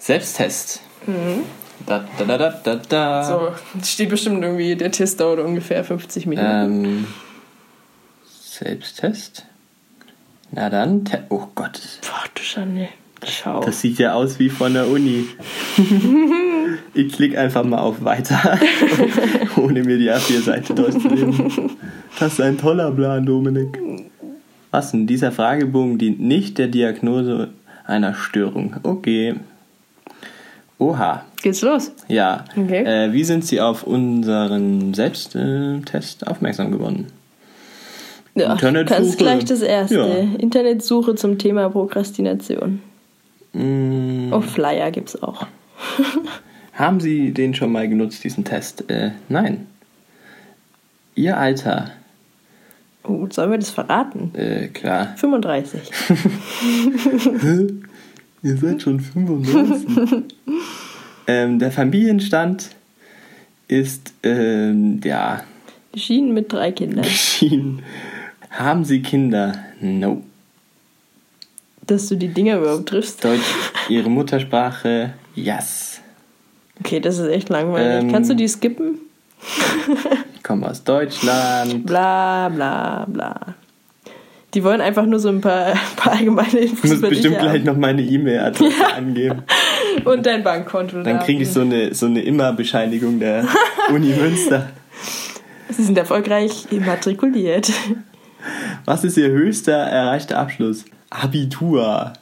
[0.04, 0.82] Selbsttest.
[1.86, 3.24] Da, da, da, da, da, da.
[3.24, 3.54] So,
[3.86, 6.86] steht bestimmt irgendwie, der Test dauert ungefähr 50 Minuten.
[6.86, 7.08] Ähm,
[8.26, 9.46] Selbsttest.
[10.52, 12.90] Na dann, te oh Gott, Boah, du Schande.
[13.26, 13.62] Schau.
[13.62, 15.26] das sieht ja aus wie von der Uni.
[16.94, 18.60] ich klicke einfach mal auf Weiter,
[19.56, 21.78] ohne mir die A4-Seite durchzulesen.
[22.20, 23.80] Das ist ein toller Plan, Dominik.
[24.70, 25.08] Was denn?
[25.08, 27.54] Dieser Fragebogen dient nicht der Diagnose
[27.86, 28.76] einer Störung.
[28.84, 29.36] Okay.
[30.84, 31.24] Oha.
[31.42, 31.92] Geht's los?
[32.10, 32.44] Ja.
[32.58, 32.84] Okay.
[32.84, 37.08] Äh, wie sind Sie auf unseren Selbsttest aufmerksam geworden?
[38.36, 39.00] Ja, Internetsuche.
[39.00, 39.96] ganz gleich das erste.
[39.96, 40.40] Ja.
[40.40, 42.82] Internetsuche zum Thema Prokrastination.
[43.54, 45.46] Mm, Oh, Flyer gibt's auch.
[46.74, 48.90] Haben Sie den schon mal genutzt, diesen Test?
[48.90, 49.68] Äh, nein.
[51.16, 51.92] Ihr Alter?
[53.04, 54.34] Oh, sollen wir das verraten?
[54.36, 55.14] Äh, klar.
[55.18, 55.82] 35.
[58.44, 59.88] Ihr seid schon 95.
[61.28, 62.72] ähm, der Familienstand
[63.70, 65.44] ist, ähm, ja,
[65.94, 67.04] Geschieden mit drei Kindern.
[67.04, 67.84] geschieden.
[68.50, 69.54] Haben Sie Kinder?
[69.80, 70.24] No.
[71.88, 73.24] Dass du die Dinger überhaupt triffst.
[73.24, 73.42] Deutsch,
[73.90, 75.14] Ihre Muttersprache?
[75.36, 76.02] Yes.
[76.80, 78.04] Okay, das ist echt langweilig.
[78.04, 78.12] Ähm.
[78.12, 79.00] Kannst du die skippen?
[80.36, 81.86] Ich komme aus Deutschland.
[81.86, 83.56] Bla bla bla.
[84.54, 87.64] Die wollen einfach nur so ein paar, paar allgemeine Infos muss über dich bestimmt gleich
[87.64, 89.44] noch meine E-Mail-Adresse angeben.
[90.06, 91.02] Und dein Bankkonto.
[91.04, 93.46] Dann kriege ich so eine, so eine Immer-Bescheinigung der
[93.94, 94.70] Uni Münster.
[95.70, 97.72] Sie sind erfolgreich immatrikuliert.
[98.86, 100.86] Was ist Ihr höchster erreichter Abschluss?
[101.10, 102.14] Abitur.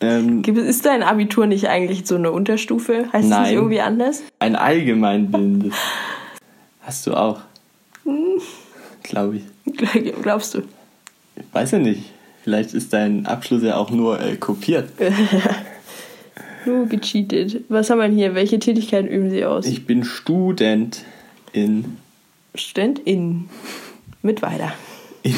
[0.00, 3.06] Ähm, es- Ist dein Abitur nicht eigentlich so eine Unterstufe?
[3.12, 3.42] Heißt es Nein.
[3.42, 4.22] nicht irgendwie anders?
[4.38, 5.74] ein allgemeinbildendes.
[6.82, 7.40] Hast du auch?
[8.04, 8.40] Hm.
[9.02, 10.14] Glaube ich.
[10.22, 10.62] Glaubst du?
[11.52, 12.02] Weiß ja nicht.
[12.42, 14.90] Vielleicht ist dein Abschluss ja auch nur äh, kopiert.
[16.66, 17.62] Nur gecheatet.
[17.70, 18.34] Was haben wir denn hier?
[18.34, 19.64] Welche Tätigkeit üben Sie aus?
[19.64, 21.04] Ich bin Student
[21.52, 21.96] in.
[22.54, 23.48] Studentin.
[24.22, 24.72] Mit weiter.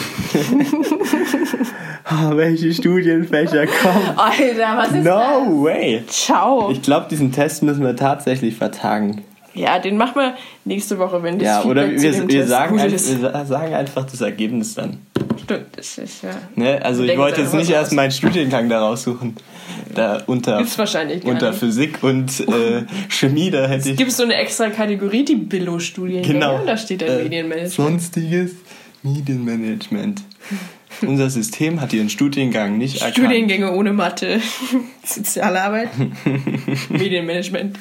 [2.05, 4.19] Ah, welche Studienfächer kommen?
[4.19, 5.47] Alter, was ist das?
[5.47, 6.03] No way!
[6.09, 6.71] Ciao.
[6.73, 9.23] Ich glaube, diesen Test müssen wir tatsächlich vertagen.
[9.55, 10.35] Ja, den machen wir
[10.65, 13.75] nächste Woche, wenn das Ja, oder Feedback zu wir, wir, sagen ein, wir sa- sagen
[13.75, 14.99] einfach das Ergebnis dann.
[15.43, 16.31] Stimmt, das ist ja.
[16.55, 16.81] Ne?
[16.83, 19.37] Also ich wollte jetzt nicht was erst meinen Studiengang da raussuchen.
[19.95, 21.59] Da unter, Gibt's wahrscheinlich unter nicht.
[21.61, 23.97] Physik und äh, Chemie, da hätte ich...
[23.97, 26.23] Gibt es so eine extra Kategorie, die Billo-Studien?
[26.23, 26.61] Genau.
[26.61, 27.73] Und da steht dann Äh, Medienmanagement.
[27.73, 28.53] Sonstiges
[29.03, 30.23] Medienmanagement.
[31.03, 33.17] Unser System hat ihren Studiengang nicht erkannt.
[33.17, 34.41] Studiengänge ohne Mathe,
[35.05, 35.89] Sozialarbeit,
[36.91, 37.79] Medienmanagement,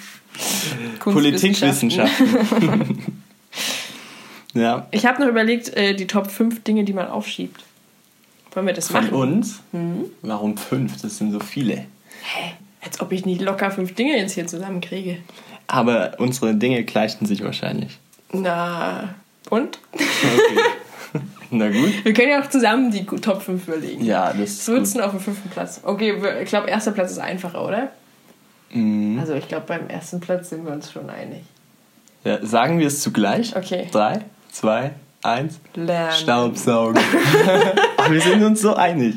[0.99, 2.99] Politikwissenschaften.
[4.53, 4.87] ja.
[4.91, 7.63] Ich habe noch überlegt, äh, die Top 5 Dinge, die man aufschiebt.
[8.53, 9.13] Wollen wir das Von machen?
[9.13, 9.61] uns?
[10.21, 11.01] Warum fünf?
[11.01, 11.75] Das sind so viele.
[11.75, 12.53] Hä?
[12.83, 15.17] Als ob ich nicht locker fünf Dinge jetzt hier zusammenkriege.
[15.67, 17.97] Aber unsere Dinge gleichen sich wahrscheinlich.
[18.33, 19.15] Na,
[19.49, 19.79] und?
[19.93, 20.03] Okay.
[21.51, 22.03] Na gut.
[22.03, 24.03] Wir können ja auch zusammen die Top 5 überlegen.
[24.03, 25.81] Ja, das Was ist würdest du auf dem fünften Platz?
[25.83, 27.91] Okay, ich glaube, erster Platz ist einfacher, oder?
[28.73, 29.19] Mhm.
[29.19, 31.43] Also ich glaube, beim ersten Platz sind wir uns schon einig.
[32.23, 33.55] Ja, sagen wir es zugleich?
[33.55, 33.87] Okay.
[33.91, 34.91] Drei, zwei,
[35.23, 35.59] eins.
[35.75, 36.11] Lernen.
[36.13, 37.01] Staubsaugen.
[37.97, 39.15] Ach, wir sind uns so einig.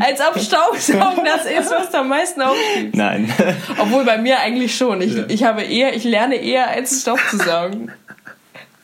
[0.00, 2.94] Als ob Staubsaugen das ist, was am meisten aufschiebst.
[2.94, 3.32] Nein.
[3.78, 5.00] Obwohl bei mir eigentlich schon.
[5.02, 5.24] Ich, Ja.
[5.28, 7.90] ich habe eher, ich lerne eher als Staub zu saugen.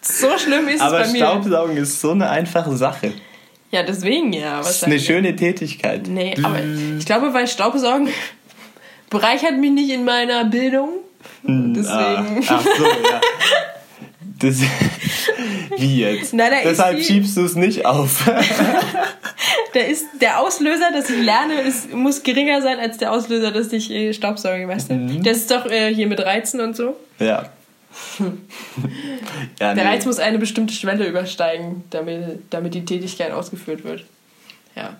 [0.02, 1.18] So schlimm ist Aber es bei mir.
[1.18, 3.12] Staubsaugen ist so eine einfache Sache.
[3.70, 4.58] Ja, deswegen ja.
[4.58, 6.06] Das ist eine schöne Tätigkeit.
[6.06, 6.58] Nee, aber
[6.98, 8.08] ich glaube, weil Staubsaugen
[9.14, 10.90] bereichert mich nicht in meiner Bildung.
[11.42, 11.86] Deswegen.
[11.88, 13.20] Ah, ach so, ja.
[14.40, 14.56] Das,
[15.78, 16.34] wie jetzt?
[16.38, 18.30] Da ist Deshalb die- schiebst du es nicht auf.
[19.74, 23.72] Der, ist, der Auslöser, dass ich lerne, ist, muss geringer sein als der Auslöser, dass
[23.72, 24.94] ich äh, Staubsauge, weißt du?
[24.94, 25.22] Mhm.
[25.24, 26.96] Das ist doch äh, hier mit Reizen und so.
[27.18, 27.48] ja.
[29.60, 29.82] ja Der nee.
[29.82, 34.04] Reiz muss eine bestimmte Schwelle übersteigen, damit, damit die Tätigkeit ausgeführt wird.
[34.76, 34.96] Ja.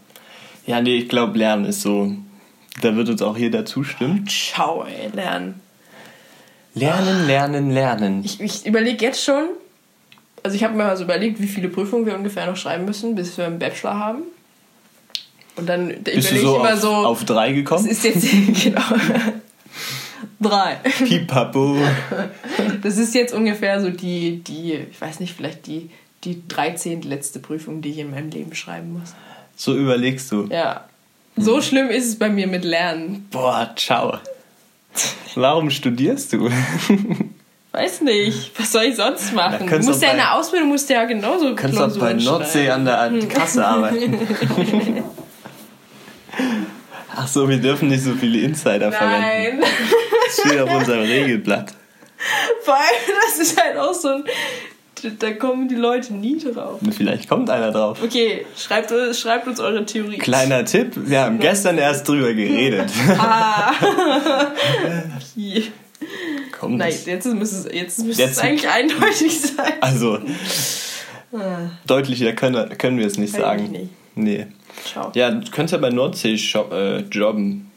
[0.67, 2.13] ja, nee, ich glaube, Lernen ist so.
[2.81, 4.27] Da wird uns auch jeder zustimmen.
[4.27, 5.61] Ciao, ey, lernen.
[6.75, 8.25] Lernen, lernen, lernen.
[8.25, 9.45] Ich, ich überlege jetzt schon,
[10.43, 13.15] also ich habe mir mal so überlegt, wie viele Prüfungen wir ungefähr noch schreiben müssen,
[13.15, 14.23] bis wir einen Bachelor haben.
[15.57, 17.87] Und dann Bist überlege ich so immer auf, so, auf drei das gekommen?
[17.87, 18.27] ist jetzt,
[18.65, 18.83] genau,
[20.41, 20.81] drei.
[21.05, 21.77] Pipapo.
[22.83, 25.91] Das ist jetzt ungefähr so die, die, ich weiß nicht, vielleicht die,
[26.25, 27.03] die 13.
[27.03, 29.15] letzte Prüfung, die ich in meinem Leben schreiben muss.
[29.55, 30.49] So überlegst du.
[30.51, 30.89] Ja.
[31.37, 33.27] So schlimm ist es bei mir mit Lernen.
[33.31, 34.19] Boah, ciao.
[35.35, 36.49] Warum studierst du?
[37.73, 39.67] Weiß nicht, was soll ich sonst machen?
[39.69, 42.85] Du musst ja in der Ausbildung musst ja genauso Du kannst auch bei Nordsee an
[42.85, 44.17] der Kasse arbeiten.
[47.17, 49.61] Ach so, wir dürfen nicht so viele Insider verwenden.
[49.61, 49.71] Nein.
[50.27, 51.75] Das steht auf unserem Regelblatt.
[52.63, 54.25] Vor allem, das ist halt auch so ein.
[55.19, 56.81] Da kommen die Leute nie drauf.
[56.91, 57.99] Vielleicht kommt einer drauf.
[58.03, 60.19] Okay, schreibt, schreibt uns eure Theorie.
[60.19, 62.91] Kleiner Tipp, wir haben gestern erst drüber geredet.
[63.19, 63.73] Ah.
[65.37, 65.65] Hi.
[66.59, 69.73] Kommt Nein, jetzt müsste es, jetzt müsste es eigentlich eindeutig sein.
[69.81, 70.19] Also,
[71.87, 73.73] deutlicher können, können wir es nicht Kann ich sagen.
[73.73, 73.91] nicht.
[74.15, 74.47] Nee.
[74.85, 75.11] Ciao.
[75.15, 77.71] Ja, du könntest ja bei Nordsee shop, äh, jobben.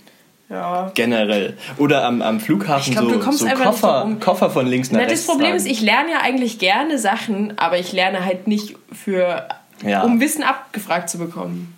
[0.49, 0.91] Ja.
[0.95, 1.57] Generell.
[1.77, 4.19] Oder am, am Flughafen Ich glaub, so, so Koffer, drum.
[4.19, 5.25] Koffer von links nach Na, das rechts.
[5.27, 5.57] Problem tragen.
[5.57, 9.47] ist, ich lerne ja eigentlich gerne Sachen, aber ich lerne halt nicht für,
[9.86, 10.03] Ja.
[10.03, 11.73] um Wissen abgefragt zu bekommen.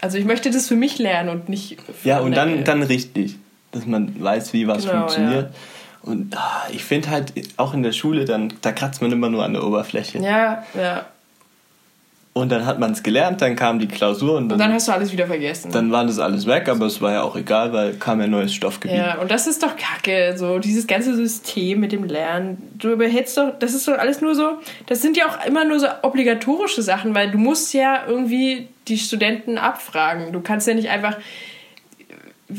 [0.00, 3.36] Also ich möchte das für mich lernen und nicht für Ja, und dann, dann richtig.
[3.72, 5.52] Dass man weiß, wie was Genau, funktioniert.
[6.02, 9.44] Und ah, ich finde halt, auch in der Schule, dann, da kratzt man immer nur
[9.44, 10.18] an der Oberfläche.
[10.18, 11.06] Ja, ja.
[12.34, 14.88] Und dann hat man es gelernt, dann kam die Klausur und dann, Und dann hast
[14.88, 15.70] du alles wieder vergessen.
[15.70, 18.54] dann war das alles weg, aber es war ja auch egal, weil kam ja neues
[18.54, 18.96] Stoffgebiet.
[18.96, 22.70] ja, und das ist doch kacke, so dieses ganze System mit dem Lernen.
[22.78, 24.52] Du überhältst doch, das ist doch alles nur so,
[24.86, 28.96] das sind ja auch immer nur so obligatorische Sachen, weil du musst ja irgendwie die
[28.96, 30.32] Studenten abfragen.
[30.32, 31.18] Du kannst ja nicht einfach,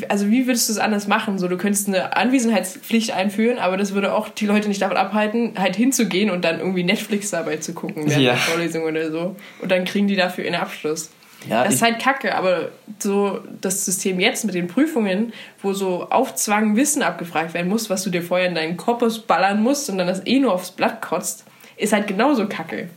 [0.09, 1.37] also wie würdest du es anders machen?
[1.39, 5.53] So, du könntest eine Anwesenheitspflicht einführen, aber das würde auch die Leute nicht davon abhalten,
[5.57, 8.31] halt hinzugehen und dann irgendwie Netflix dabei zu gucken während Ja.
[8.31, 9.35] der Vorlesung oder so.
[9.61, 11.09] Und dann kriegen die dafür ihren Abschluss.
[11.49, 16.07] Ja, das ist halt kacke, aber so das System jetzt mit den Prüfungen, wo so
[16.09, 19.89] auf Zwang Wissen abgefragt werden muss, was du dir vorher in deinen Korpus ballern musst
[19.89, 21.43] und dann das eh nur aufs Blatt kotzt,
[21.75, 22.87] ist halt genauso kacke.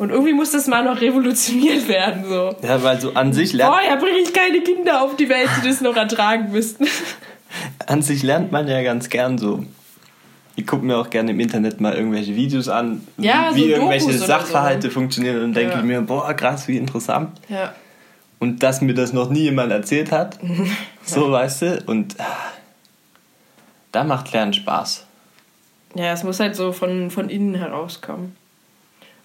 [0.00, 2.24] Und irgendwie muss das mal noch revolutioniert werden.
[2.26, 2.56] So.
[2.62, 5.68] Ja, weil so an sich, lernt, Vorher bringe ich keine Kinder auf die Welt, die
[5.68, 6.86] das noch ertragen müssten.
[7.86, 9.62] an sich lernt man ja ganz gern so.
[10.56, 14.12] Ich gucke mir auch gerne im Internet mal irgendwelche Videos an, Ja, wie, so irgendwelche
[14.14, 14.94] Sachverhalte so.
[14.94, 15.78] funktionieren und denke Ja.
[15.80, 17.38] ich mir, boah, krass, wie interessant.
[17.50, 17.74] Ja.
[18.38, 20.38] Und dass mir das noch nie jemand erzählt hat,
[21.04, 22.24] so weißt du, und ah,
[23.92, 25.04] da macht Lernen Spaß.
[25.94, 28.39] Ja, es muss halt so von, von innen herauskommen.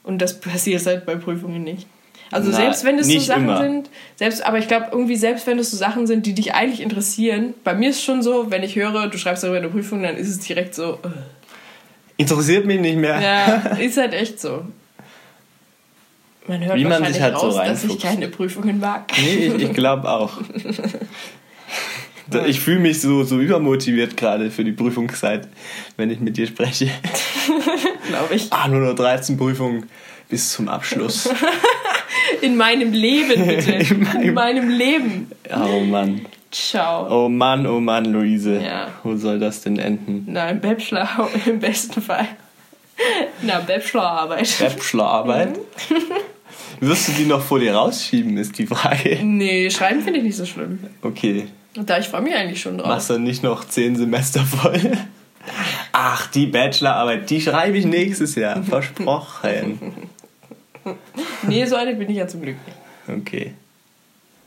[0.06, 1.88] Und das passiert halt bei Prüfungen nicht.
[2.32, 3.62] Also Na, selbst wenn es so Sachen immer.
[3.62, 6.82] sind, selbst, aber ich glaube irgendwie selbst wenn es so Sachen sind, die dich eigentlich
[6.82, 10.18] interessieren, bei mir ist schon so, wenn ich höre, du schreibst darüber eine Prüfung, dann
[10.18, 11.10] ist es direkt so, äh.
[12.18, 13.22] Interessiert mich nicht mehr.
[13.22, 14.66] ja, ist halt echt so.
[16.48, 19.12] Man hört Wie man sich halt so raus, dass ich keine Prüfungen mag.
[19.18, 20.40] Nee, ich, ich glaube auch.
[22.48, 25.48] Ich fühle mich so, so übermotiviert gerade für die Prüfungszeit,
[25.98, 26.90] wenn ich mit dir spreche.
[28.08, 28.52] Glaube ich.
[28.52, 29.88] Ah, nur noch 13 Prüfungen
[30.30, 31.30] bis zum Abschluss.
[32.42, 33.72] In meinem Leben, bitte.
[33.94, 35.32] In meinem- In meinem Leben.
[35.56, 36.26] Oh Mann.
[36.52, 37.26] Ciao.
[37.26, 38.62] Oh Mann, oh Mann, Luise.
[38.64, 38.88] Ja.
[39.04, 40.26] Wo soll das denn enden?
[40.28, 42.28] Na, im Bachelor im besten Fall.
[43.42, 44.56] Na, Bachelorarbeit.
[44.60, 45.60] Bachelorarbeit?
[46.80, 49.20] Wirst du die noch vor dir rausschieben, ist die Frage.
[49.22, 50.80] Nee, schreiben finde ich nicht so schlimm.
[51.02, 51.48] Okay.
[51.76, 52.88] Da ich freue mich eigentlich schon drauf.
[52.88, 54.80] Machst du nicht noch zehn Semester voll?
[55.98, 58.62] Ach, die Bachelorarbeit, die schreibe ich nächstes Jahr.
[58.70, 59.80] Versprochen.
[61.48, 63.22] Nee, so eine bin ich ja zum Glück nicht.
[63.22, 63.54] Okay.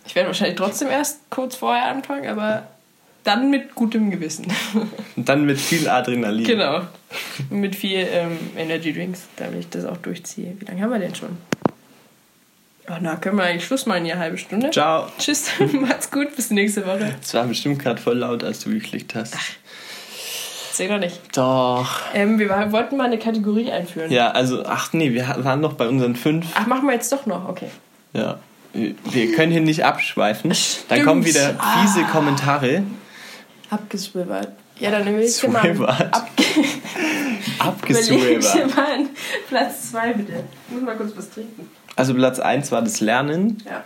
[0.06, 2.68] Ich werde wahrscheinlich trotzdem erst kurz vorher anfangen, aber
[3.24, 4.46] dann mit gutem Gewissen.
[5.16, 6.44] Und dann mit viel Adrenalin.
[6.44, 6.82] genau.
[7.48, 10.54] Und mit viel ähm, Energy Drinks, damit ich das auch durchziehe.
[10.58, 11.38] Wie lange haben wir denn schon?
[12.90, 14.70] Oh, na, können wir eigentlich Schluss machen, hier halbe Stunde.
[14.70, 15.08] Ciao.
[15.18, 17.14] Tschüss, macht's gut, bis nächste Woche.
[17.22, 19.34] Es war bestimmt gerade voll laut, als du geklickt hast.
[20.78, 21.18] Seh doch nicht.
[21.36, 21.88] Doch.
[22.14, 24.12] Ähm, wir war- wollten mal eine Kategorie einführen.
[24.12, 26.46] Ja, also, ach nee, wir waren noch bei unseren fünf.
[26.54, 27.66] Ach, machen wir jetzt doch noch, okay.
[28.12, 28.38] Ja.
[28.72, 30.50] Wir können hier nicht abschweifen.
[30.50, 31.04] Dann Stimmt.
[31.04, 32.10] kommen wieder fiese Ah.
[32.12, 32.84] Kommentare.
[33.70, 34.52] Abgeswibbert.
[34.78, 35.58] Ja, dann will ich mal,
[36.12, 36.64] ab, dir
[37.58, 38.76] Abgeswebert.
[38.76, 39.08] mal einen
[39.48, 40.44] Platz 2 bitte.
[40.68, 41.68] Ich muss mal kurz was trinken.
[41.96, 43.60] Also Platz 1 war das Lernen.
[43.68, 43.82] Ja.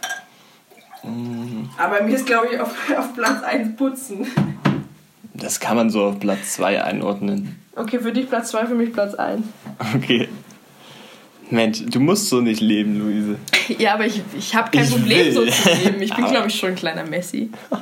[1.09, 1.70] Mhm.
[1.78, 4.26] Aber mir ist, glaube ich, auf, auf Platz 1 Putzen.
[5.42, 7.57] Das kann man so auf Platz 2 einordnen.
[7.74, 9.44] Okay, für dich Platz 2, für mich Platz 1.
[9.96, 10.28] Okay.
[11.50, 13.37] Mensch, du musst so nicht leben, Luise.
[13.78, 15.52] Ja, aber ich, ich habe kein Ich Problem, so will.
[15.52, 16.00] zu leben.
[16.00, 17.50] Ich bin, glaube ich, schon ein kleiner Messi.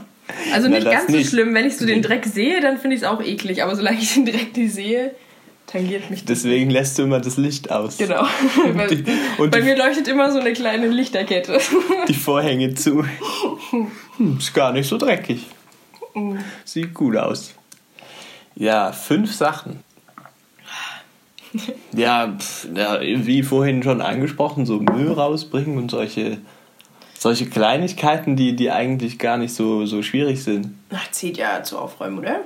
[0.55, 1.25] Also Na, nicht ganz nicht.
[1.25, 1.55] so schlimm.
[1.55, 2.03] Wenn ich so den.
[2.03, 3.65] Dreck sehe, dann finde ich es auch eklig.
[3.65, 5.13] Aber solange ich den Dreck nicht sehe,
[5.67, 6.43] tangiert mich das.
[6.45, 7.99] Deswegen lässt du immer das Licht aus.
[7.99, 8.23] Genau.
[8.75, 9.05] Weil- die-
[9.39, 11.59] und Bei mir leuchtet immer so eine kleine Lichterkette.
[12.07, 13.05] Die Vorhänge zu.
[13.71, 15.47] Hm, ist gar nicht so dreckig.
[16.65, 17.55] Sieht gut aus.
[18.55, 19.81] Ja, fünf Sachen.
[21.93, 26.39] Ja, pf, ja, wie vorhin schon angesprochen, so Müll rausbringen und solche,
[27.19, 30.75] solche Kleinigkeiten, die, die eigentlich gar nicht so, so schwierig sind.
[30.95, 32.41] Ach, zählt ja zu aufräumen, oder?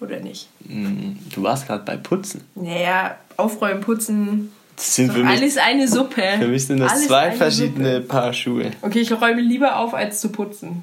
[0.00, 0.48] Oder nicht?
[0.66, 2.42] Hm, Du warst gerade bei Putzen.
[2.54, 4.52] Naja, aufräumen, putzen.
[4.76, 6.22] Das sind für mich, alles eine Suppe.
[6.38, 8.08] für mich sind das Alles zwei eine verschiedene Suppe.
[8.08, 8.70] Paar Schuhe.
[8.82, 10.82] Okay, ich räume lieber auf, als zu putzen.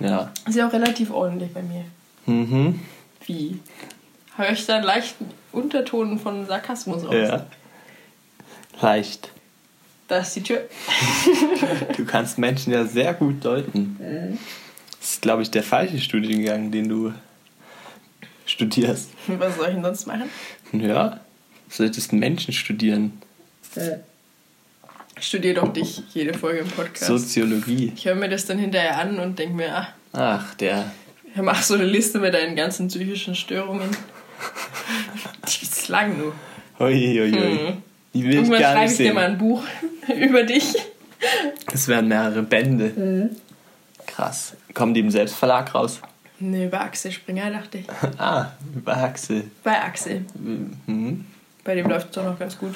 [0.00, 0.32] Ja.
[0.48, 1.84] Ist ja auch relativ ordentlich bei mir.
[2.26, 2.80] Mhm.
[3.26, 3.60] Wie?
[4.36, 7.14] Höre ich da einen leichten Unterton von Sarkasmus raus?
[7.14, 7.46] Ja.
[8.80, 9.30] Leicht.
[10.08, 10.62] Da ist die Tür.
[11.96, 14.38] Du kannst Menschen ja sehr gut deuten.
[14.98, 17.12] Das ist, glaube ich, der falsche Studiengang, den du
[18.46, 19.10] studierst.
[19.26, 20.30] Was soll ich denn sonst machen?
[20.72, 21.18] Ja, du
[21.74, 23.20] solltest Menschen studieren.
[23.62, 23.80] Ich
[25.26, 27.06] studiere doch dich jede Folge im Podcast.
[27.06, 27.92] Soziologie.
[27.94, 30.90] ich höre mir das dann hinterher an und denke mir, ah, Ach, der.
[31.36, 33.90] mach so eine Liste mit deinen ganzen psychischen Störungen.
[35.46, 36.32] Die ist lang, du.
[36.84, 37.58] Ui, ui, ui.
[37.58, 37.82] Hm.
[38.14, 39.32] Die will ich Irgendwann gar schreibe nicht ich dir mal sehen.
[39.32, 39.62] ein Buch
[40.20, 40.74] über dich.
[41.70, 43.30] Das wären mehrere Bände.
[44.06, 44.54] Krass.
[44.74, 46.00] Kommen die im Selbstverlag raus?
[46.40, 47.86] Ne, über Axel Springer dachte ich.
[48.18, 49.44] Ah, über Axel.
[49.62, 50.24] Bei Axel.
[50.34, 51.24] Mhm.
[51.62, 52.74] Bei dem läuft es doch noch ganz gut.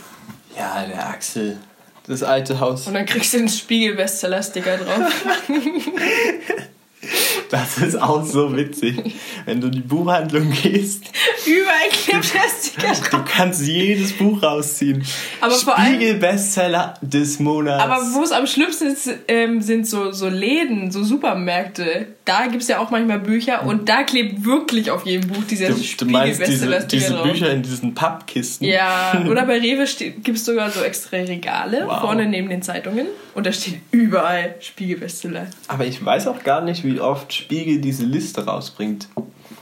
[0.57, 1.59] Ja, der Axel.
[2.07, 2.87] Das alte Haus.
[2.87, 5.25] Und dann kriegst du den Spiegel-Bestseller-Sticker drauf.
[7.51, 9.15] Das ist auch so witzig.
[9.45, 11.05] Wenn du in die Buchhandlung gehst,
[11.47, 13.09] Überall klebt der Sticker drauf.
[13.11, 15.05] du kannst jedes Buch rausziehen.
[15.41, 17.83] Aber vor allem- Spiegel-Bestseller des Monats.
[17.85, 22.09] Aber wo es am schlimmsten ist, ähm, sind so, so Läden, so Supermärkte.
[22.25, 25.69] Da gibt es ja auch manchmal Bücher und da klebt wirklich auf jedem Buch dieser
[26.07, 27.23] meinst diese, diese drauf.
[27.31, 28.67] Bücher in diesen Pappkisten?
[28.67, 29.85] Ja, oder bei Rewe
[30.23, 32.01] gibt es sogar so extra Regale Wow.
[32.01, 35.47] vorne neben den Zeitungen und da steht überall Spiegel-Bestseller.
[35.69, 39.09] Aber ich weiß auch gar nicht, wie oft Spiegel diese Liste rausbringt.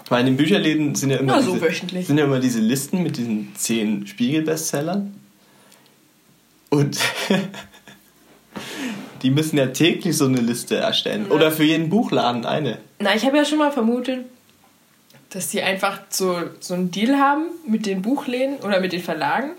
[0.08, 3.02] Weil in den Bücherläden sind ja immer, Na, so diese, sind ja immer diese Listen
[3.02, 5.14] mit diesen zehn Spiegel-Bestsellern.
[6.68, 6.98] Und
[9.22, 11.30] die müssen ja täglich so eine Liste erstellen.
[11.30, 12.78] Oder für jeden Buchladen eine.
[12.98, 14.26] Na, ich habe ja schon mal vermutet,
[15.30, 19.52] dass die einfach so, so einen Deal haben mit den Buchläden oder mit den Verlagen.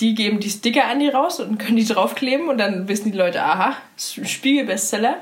[0.00, 3.18] Die geben die Sticker an die raus und können die draufkleben und dann wissen die
[3.18, 5.16] Leute, aha, Spiegel-Bestseller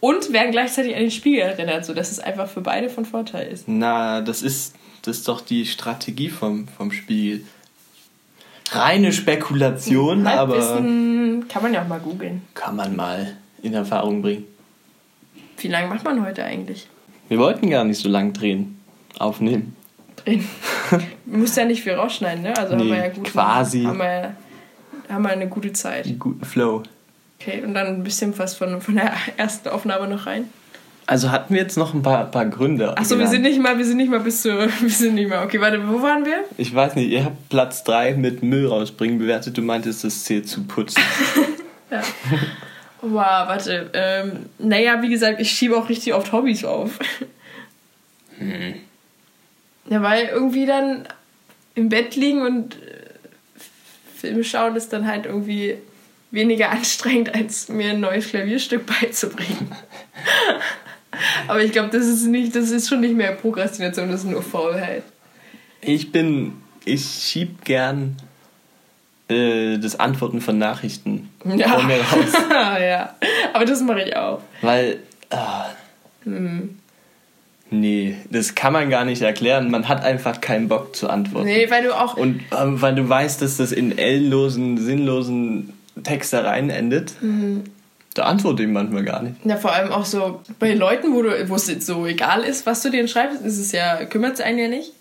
[0.00, 3.68] und werden gleichzeitig an den Spiegel erinnert, sodass es einfach für beide von Vorteil ist.
[3.68, 7.44] Na, das ist, das ist doch die Strategie vom, vom Spiegel.
[8.72, 12.42] Reine Spekulation, aber Halbwissen kann man ja auch mal googeln.
[12.54, 14.44] kann man mal in Erfahrung bringen.
[15.58, 16.88] Wie lange macht man heute eigentlich?
[17.28, 18.80] Wir wollten gar nicht so lang drehen,
[19.18, 19.75] aufnehmen.
[20.16, 20.44] Drin.
[21.26, 22.56] Du musst ja nicht viel rausschneiden, ne?
[22.56, 23.24] Also haben Nee, wir ja gut.
[23.24, 23.82] quasi.
[23.82, 24.34] Haben wir,
[25.08, 26.06] haben wir eine gute Zeit.
[26.06, 26.82] Einen guten Flow.
[27.40, 30.48] Okay, und dann ein bisschen was von, von der ersten Aufnahme noch rein.
[31.08, 32.96] Also hatten wir jetzt noch ein paar, paar Gründe.
[32.96, 34.48] Achso, wir sind nicht mal, wir sind nicht mal bis zu.
[34.80, 35.44] Wir sind nicht mal.
[35.44, 36.38] Okay, warte, wo waren wir?
[36.56, 39.56] Ich weiß nicht, ihr habt Platz 3 mit Müll rausbringen bewertet.
[39.56, 41.00] Du meintest, das zählt zu putzen.
[41.90, 42.02] Ja.
[43.00, 43.12] Wow,
[43.48, 43.90] warte.
[43.94, 46.98] Ähm, naja, wie gesagt, ich schiebe auch richtig oft Hobbys auf.
[48.38, 48.74] Hm.
[49.88, 51.06] Ja, weil irgendwie dann
[51.74, 52.78] im Bett liegen und äh,
[54.16, 55.76] Filme schauen ist dann halt irgendwie
[56.30, 59.74] weniger anstrengend, als mir ein neues Klavierstück beizubringen.
[61.48, 64.42] Aber ich glaube, das ist nicht, das ist schon nicht mehr Prokrastination, das ist nur
[64.42, 65.02] Faulheit.
[65.80, 66.52] Ich bin,
[66.84, 68.16] ich schieb gern
[69.28, 71.68] äh, das Antworten von Nachrichten Ja.
[71.68, 72.32] vor mir raus.
[72.50, 73.14] ja,
[73.54, 74.42] aber das mache ich auch.
[74.60, 74.98] Weil,
[75.30, 75.66] ah,
[77.70, 79.70] nee, das kann man gar nicht erklären.
[79.70, 81.46] Man hat einfach keinen Bock zu antworten.
[81.46, 82.16] Nee, weil du auch.
[82.16, 87.14] Und ähm, weil du weißt, dass das in ellenlosen, sinnlosen Textereien endet,
[88.16, 89.36] da antworte ich manchmal gar nicht.
[89.44, 92.82] Ja, vor allem auch so bei Leuten, wo du, wo es so egal ist, was
[92.82, 94.92] du denen schreibst, ist es ja, kümmert es einen ja nicht.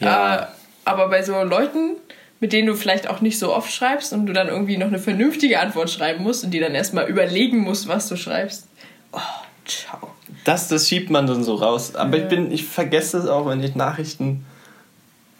[0.00, 0.36] Ja.
[0.36, 0.46] Äh,
[0.86, 1.96] aber bei so Leuten,
[2.40, 4.98] mit denen du vielleicht auch nicht so oft schreibst und du dann irgendwie noch eine
[4.98, 8.66] vernünftige Antwort schreiben musst und die dann erstmal überlegen musst, was du schreibst.
[9.12, 9.20] Oh,
[9.66, 10.14] ciao.
[10.44, 11.94] Das, das schiebt man dann so raus.
[11.94, 14.44] Aber ich bin, ich vergesse es auch, wenn ich Nachrichten.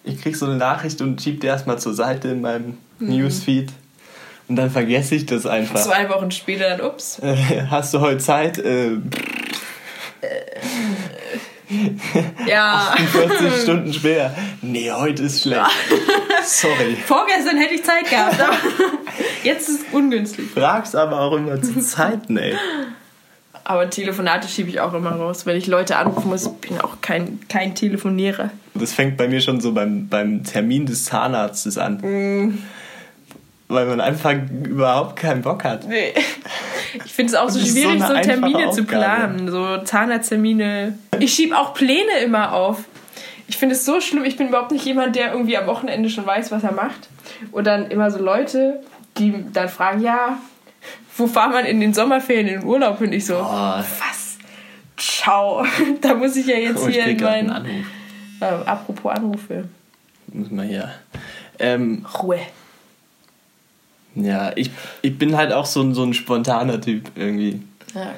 [0.02, 3.70] Ich krieg so eine Nachricht und schieb die erstmal zur Seite in meinem Newsfeed.
[4.48, 5.80] Und dann vergesse ich das einfach.
[5.80, 7.18] Zwei Wochen später dann, ups.
[7.20, 7.36] Äh,
[7.70, 8.58] Hast du heute Zeit?
[8.58, 8.98] Äh,
[12.46, 12.94] Ja.
[13.12, 14.34] 40 Stunden später.
[14.62, 15.60] Nee, heute ist schlecht.
[16.44, 16.96] Sorry.
[17.06, 18.56] Vorgestern hätte ich Zeit gehabt, aber
[19.42, 20.50] jetzt ist es ungünstig.
[20.52, 22.54] Frag's aber auch immer zu Zeiten, ey.
[23.64, 25.46] Aber Telefonate schiebe ich auch immer raus.
[25.46, 28.50] Wenn ich Leute anrufen muss, bin ich auch kein, kein Telefonierer.
[28.74, 32.58] Das fängt bei mir schon so beim, beim Termin des Zahnarztes an.
[33.68, 34.34] Weil man einfach
[34.64, 35.88] überhaupt keinen Bock hat.
[35.88, 36.12] Nee.
[37.06, 39.50] Ich finde es auch so so schwierig, so, einfache Termine zu planen.
[39.50, 40.98] So Zahnarzttermine.
[41.18, 42.84] Ich schiebe auch Pläne immer auf.
[43.48, 44.24] Ich finde es so schlimm.
[44.24, 47.08] Ich bin überhaupt nicht jemand, der irgendwie am Wochenende schon weiß, was er macht.
[47.50, 48.80] Und dann immer so Leute,
[49.16, 50.38] die dann fragen, ja,
[51.16, 53.00] wo fahren man in den Sommerferien in den Urlaub?
[53.00, 53.42] Und ich so, Oh.
[53.78, 54.36] was?
[54.96, 55.64] Ciao.
[56.00, 57.50] Da muss ich ja jetzt Oh, ich hier in meinen...
[57.50, 57.86] Anruf.
[58.40, 59.68] Äh, apropos Anrufe.
[60.32, 60.92] Muss man hier.
[61.58, 62.40] Ähm, Ruhe.
[64.16, 64.70] ja, ich,
[65.02, 67.60] ich bin halt auch so ein, so ein spontaner Typ irgendwie.
[67.94, 68.12] Ja.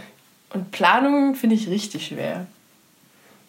[0.54, 2.46] Und Planung finde ich richtig schwer.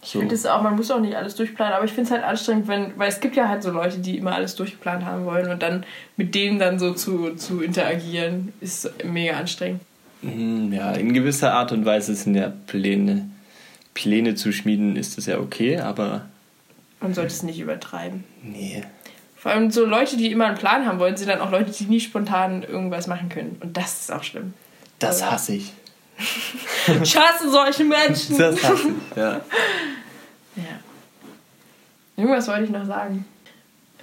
[0.02, 0.20] Ich So.
[0.20, 2.68] finde es auch, man muss auch nicht alles durchplanen, aber ich finde es halt anstrengend,
[2.68, 5.62] wenn, weil es gibt ja halt so Leute, die immer alles durchgeplant haben wollen und
[5.62, 5.86] dann
[6.16, 9.82] mit denen dann so zu, zu interagieren, ist mega anstrengend.
[10.22, 13.30] Hm, Ja, in gewisser Art und Weise sind ja Pläne.
[13.93, 16.26] Pläne zu schmieden ist das ja okay, aber
[17.02, 18.24] Man sollte es nicht übertreiben.
[18.43, 18.84] nee.
[19.39, 21.84] Vor allem so Leute, die immer einen Plan haben wollen, sind dann auch Leute, die
[21.86, 23.56] nie spontan irgendwas machen können.
[23.62, 24.54] Und das ist auch schlimm.
[24.98, 25.74] Das hasse ich.
[27.03, 28.38] Ich hasse solche Menschen.
[28.38, 29.41] Das hasse ich, ja.
[30.55, 30.63] Ja.
[32.15, 33.26] Irgendwas wollte ich noch sagen.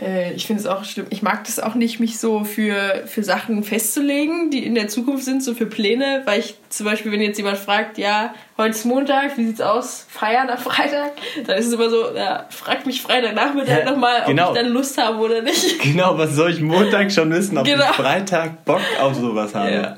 [0.01, 1.07] Äh, ich finde es auch schlimm.
[1.11, 5.25] Ich mag das auch nicht, mich so für, für Sachen festzulegen, die in der Zukunft
[5.25, 8.85] sind, so für Pläne, weil ich zum Beispiel, wenn jetzt jemand fragt, ja, heute ist
[8.87, 10.07] Montag, wie sieht's aus?
[10.09, 11.13] Feiern am Freitag?
[11.47, 14.53] Dann ist es immer so, ja, frag mich Freitagnachmittag Ja, nochmal, ob genau.
[14.53, 15.81] ich dann Lust habe oder nicht.
[15.81, 17.85] Genau, was soll ich Montag schon wissen, ob Genau.
[17.91, 19.73] ich Freitag Bock auf sowas habe?
[19.73, 19.97] Ja.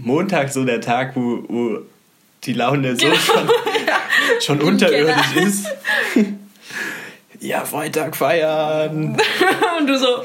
[0.00, 1.78] Montag so der Tag, wo, wo
[2.44, 3.16] die Laune so Genau.
[3.18, 3.48] schon,
[4.40, 4.70] schon Genau.
[4.70, 5.66] unterirdisch ist.
[7.40, 9.16] Ja, Freitag feiern.
[9.78, 10.24] Und du so,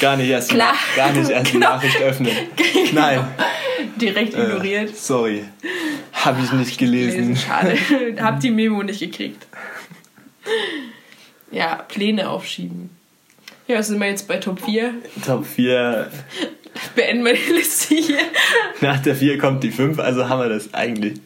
[0.00, 0.74] Gar nicht erst, Klar.
[0.96, 1.70] Gar nicht erst die Genau.
[1.70, 2.32] Nachricht öffnen.
[2.92, 3.24] Nein.
[3.96, 4.96] direkt Äh, ignoriert.
[4.96, 5.44] sorry.
[6.12, 7.36] Habe ich nicht gelesen.
[7.36, 7.76] Schade.
[8.20, 9.46] Hab die Memo nicht gekriegt.
[11.50, 12.90] Ja, Pläne aufschieben.
[13.66, 14.94] Ja, sind wir jetzt bei Top 4.
[15.24, 16.10] Top 4.
[16.94, 18.18] Beenden wir die Liste hier.
[18.80, 21.20] Nach der 4 kommt die 5, also haben wir das eigentlich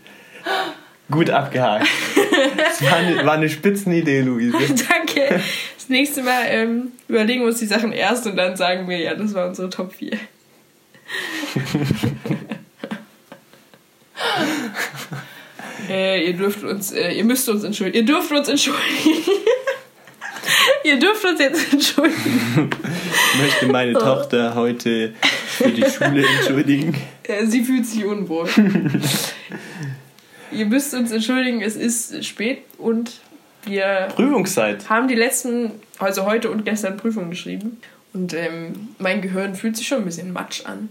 [1.10, 1.86] gut abgehakt.
[2.56, 4.56] Das war eine, war eine Spitzenidee, Luise.
[4.88, 5.40] Danke.
[5.76, 9.14] Das nächste Mal ähm, überlegen wir uns die Sachen erst und dann sagen wir, ja,
[9.14, 10.12] das war unsere Top 4.
[15.90, 17.98] äh, ihr dürft uns, äh, ihr müsst uns entschuldigen.
[17.98, 18.80] Ihr dürft uns entschuldigen.
[20.84, 22.70] ihr dürft uns jetzt entschuldigen.
[23.34, 25.14] Ich möchte meine Tochter heute
[25.54, 26.94] für die Schule entschuldigen.
[27.46, 28.48] Sie fühlt sich unwohl.
[30.52, 33.12] ihr müsst uns entschuldigen, es ist spät und
[33.64, 34.88] wir Prüfungszeit.
[34.90, 37.80] haben die letzten, also heute und gestern Prüfungen geschrieben.
[38.12, 40.90] Und ähm, mein Gehirn fühlt sich schon ein bisschen matsch an.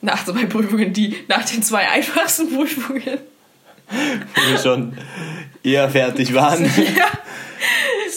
[0.00, 3.18] Nach zwei Prüfungen, die nach den zwei einfachsten Prüfungen.
[3.88, 4.96] Wo wir schon
[5.62, 6.64] eher fertig waren.
[6.64, 7.06] ja,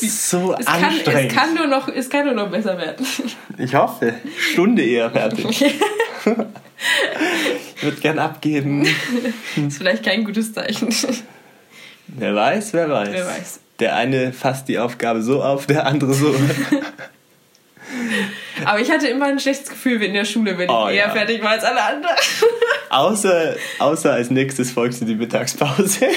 [0.01, 1.31] So es, kann, anstrengend.
[1.31, 3.05] es, kann nur noch, es kann nur noch besser werden.
[3.57, 4.13] Ich hoffe.
[4.37, 5.65] Stunde eher fertig.
[7.75, 8.85] Ich würde gern abgeben.
[9.67, 10.93] ist vielleicht kein gutes Zeichen.
[12.07, 13.09] Wer weiß, wer weiß.
[13.11, 13.59] Wer weiß.
[13.79, 16.33] Der eine fasst die Aufgabe so auf, der andere so.
[18.65, 21.09] Aber ich hatte immer ein schlechtes Gefühl in der Schule, wenn ich Oh, eher ja.
[21.09, 22.15] fertig war als alle anderen.
[22.89, 26.07] Außer, außer als nächstes folgte die Mittagspause.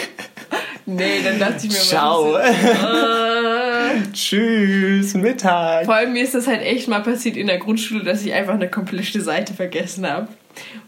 [0.87, 1.79] Nee, dann dachte ich mir.
[1.79, 2.37] Ciao.
[2.37, 3.72] ist- Äh.
[4.13, 5.85] Tschüss, Mittag.
[5.87, 8.55] Vor allem mir ist das halt echt mal passiert in der Grundschule, dass ich einfach
[8.55, 10.29] eine komplette Seite vergessen habe.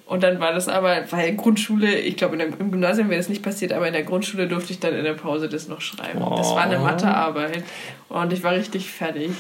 [0.07, 3.73] Und dann war das aber, weil Grundschule, ich glaube im Gymnasium wäre das nicht passiert,
[3.73, 6.21] aber in der Grundschule durfte ich dann in der Pause das noch schreiben.
[6.37, 6.83] Das war eine Oh.
[6.83, 7.63] Mathearbeit
[8.11, 9.31] und ich war richtig fertig.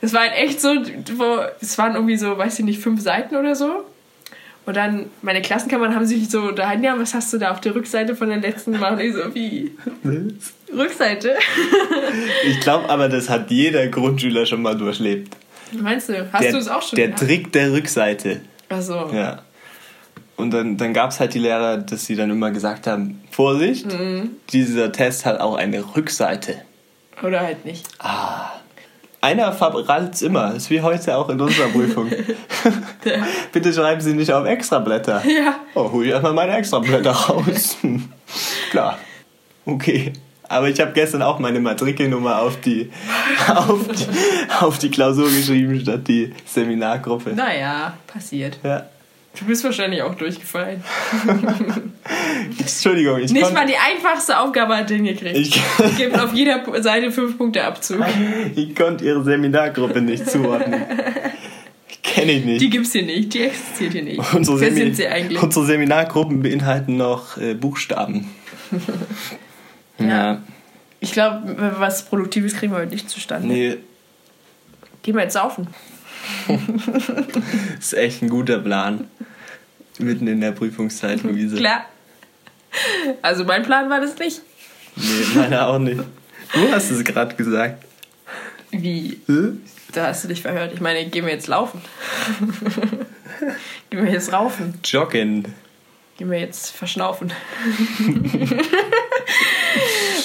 [0.00, 3.34] Das war halt echt so, wo, es waren irgendwie so, weiß ich nicht, fünf Seiten
[3.34, 3.84] oder so.
[4.66, 7.74] Und dann, meine Klassenkammern haben sich so unterhalten, ja, was hast du da auf der
[7.74, 8.94] Rückseite von der letzten Mal?
[8.94, 9.72] Und ich so, wie?
[10.76, 11.36] Rückseite?
[12.46, 15.36] Ich glaube aber, das hat jeder Grundschüler schon mal durchlebt.
[15.72, 16.32] Meinst du?
[16.32, 17.22] Hast der, du es auch schon Der gehabt?
[17.24, 18.40] Trick der Rückseite.
[18.68, 19.40] Also, Ja.
[20.36, 23.86] Und dann, dann gab es halt die Lehrer, dass sie dann immer gesagt haben, Vorsicht,
[23.86, 24.30] Mhm.
[24.50, 26.62] dieser Test hat auch eine Rückseite.
[27.22, 27.86] oder halt nicht.
[29.20, 32.10] Einer verprallt immer, ist wie heute auch in unserer Prüfung.
[33.52, 35.22] Bitte schreiben Sie nicht auf Extrablätter.
[35.26, 35.60] Ja.
[35.74, 37.76] Oh, hol ich erstmal meine Extrablätter raus.
[37.80, 38.08] Hm.
[38.70, 38.98] Klar.
[39.64, 40.12] Okay.
[40.48, 42.90] Aber ich habe gestern auch meine Matrikelnummer auf die,
[43.48, 44.06] auf, die,
[44.60, 47.30] auf die Klausur geschrieben, statt die Seminargruppe.
[47.34, 48.58] Naja, passiert.
[48.62, 48.86] Ja.
[49.38, 50.84] Du bist wahrscheinlich auch durchgefallen.
[52.58, 55.36] Entschuldigung, ich Nicht mal die einfachste Aufgabe hat hingekriegt.
[55.36, 55.60] ich,
[55.96, 58.04] Gibt auf jeder Seite fünf Punkte Abzug.
[58.54, 60.82] ich konnte Ihre Seminargruppe nicht zuordnen.
[62.04, 62.60] Kenne ich nicht.
[62.60, 64.34] Die gibt's hier nicht, die existiert hier nicht.
[64.34, 65.42] Unsere, Wer Semi- sind sie eigentlich?
[65.42, 68.30] unsere Seminargruppen beinhalten noch äh, Buchstaben.
[69.98, 70.42] Ja.
[71.00, 73.46] Ich glaube, was Produktives kriegen wir heute nicht zustande.
[73.46, 73.78] Nee,
[75.04, 75.68] Gehen wir jetzt saufen.
[77.78, 79.06] ist echt ein guter Plan.
[79.98, 81.56] Mitten in der Prüfungszeit, Luise.
[81.56, 81.84] Klar.
[83.20, 84.40] Also mein Plan war das nicht.
[84.96, 86.00] Nee, meiner auch nicht.
[86.54, 87.84] Du hast es gerade gesagt.
[88.70, 89.20] Wie?
[89.26, 89.50] Hä?
[89.92, 90.72] Da hast du dich verhört.
[90.72, 91.82] Ich meine, gehen wir jetzt laufen.
[93.90, 94.80] gehen wir jetzt raufen.
[94.82, 95.44] Joggen.
[96.16, 97.30] Gehen wir jetzt verschnaufen.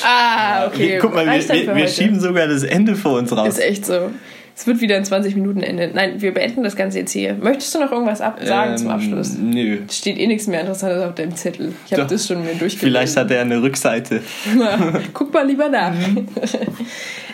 [0.09, 0.99] ah, okay.
[1.01, 3.47] Guck mal, wir, wir, wir schieben sogar das Ende vor uns raus.
[3.47, 4.11] Ist echt so.
[4.59, 5.91] Es wird wieder in 20 Minuten enden.
[5.93, 7.33] Nein, wir beenden das Ganze jetzt hier.
[7.35, 9.37] Möchtest du noch irgendwas ab sagen zum Ähm, Abschluss?
[9.37, 9.77] Nö.
[9.87, 11.73] Es steht eh nichts mehr Interessantes auf deinem Zettel.
[11.85, 12.79] Ich habe das schon mir durchgelesen.
[12.79, 14.21] Vielleicht hat er eine Rückseite.
[15.13, 15.93] Guck mal lieber nach.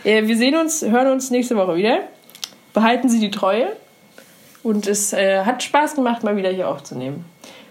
[0.03, 2.01] Äh, wir sehen uns, hören uns nächste Woche wieder.
[2.76, 3.69] Behalten Sie die Treue.
[4.61, 7.26] Und es äh, hat Spaß gemacht, mal wieder hier aufzunehmen.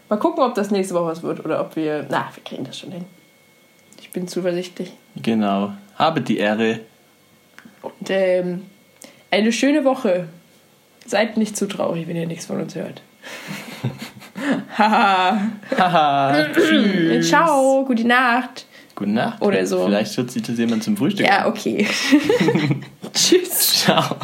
[0.09, 2.07] Mal gucken, ob das nächste Woche was wird oder ob wir.
[2.11, 3.05] Na, wir kriegen das schon hin.
[4.15, 4.93] Ich bin zuversichtlich.
[5.17, 5.73] Genau.
[5.97, 6.79] Habe die Ehre.
[7.83, 8.63] Und ähm,
[9.33, 10.29] eine schöne Woche.
[11.05, 13.03] Seid nicht zu traurig, wenn ihr nichts von uns hört.
[14.79, 15.51] Haha.
[15.77, 16.47] Haha.
[16.53, 17.29] Tschüss.
[17.29, 18.67] Ciao, gute Nacht.
[18.95, 19.43] Gute Nacht.
[19.43, 19.85] Oder so.
[19.85, 21.85] Vielleicht hört sich das jemand zum Frühstück Ja, okay.
[23.13, 23.83] Tschüss.
[23.83, 24.15] Ciao.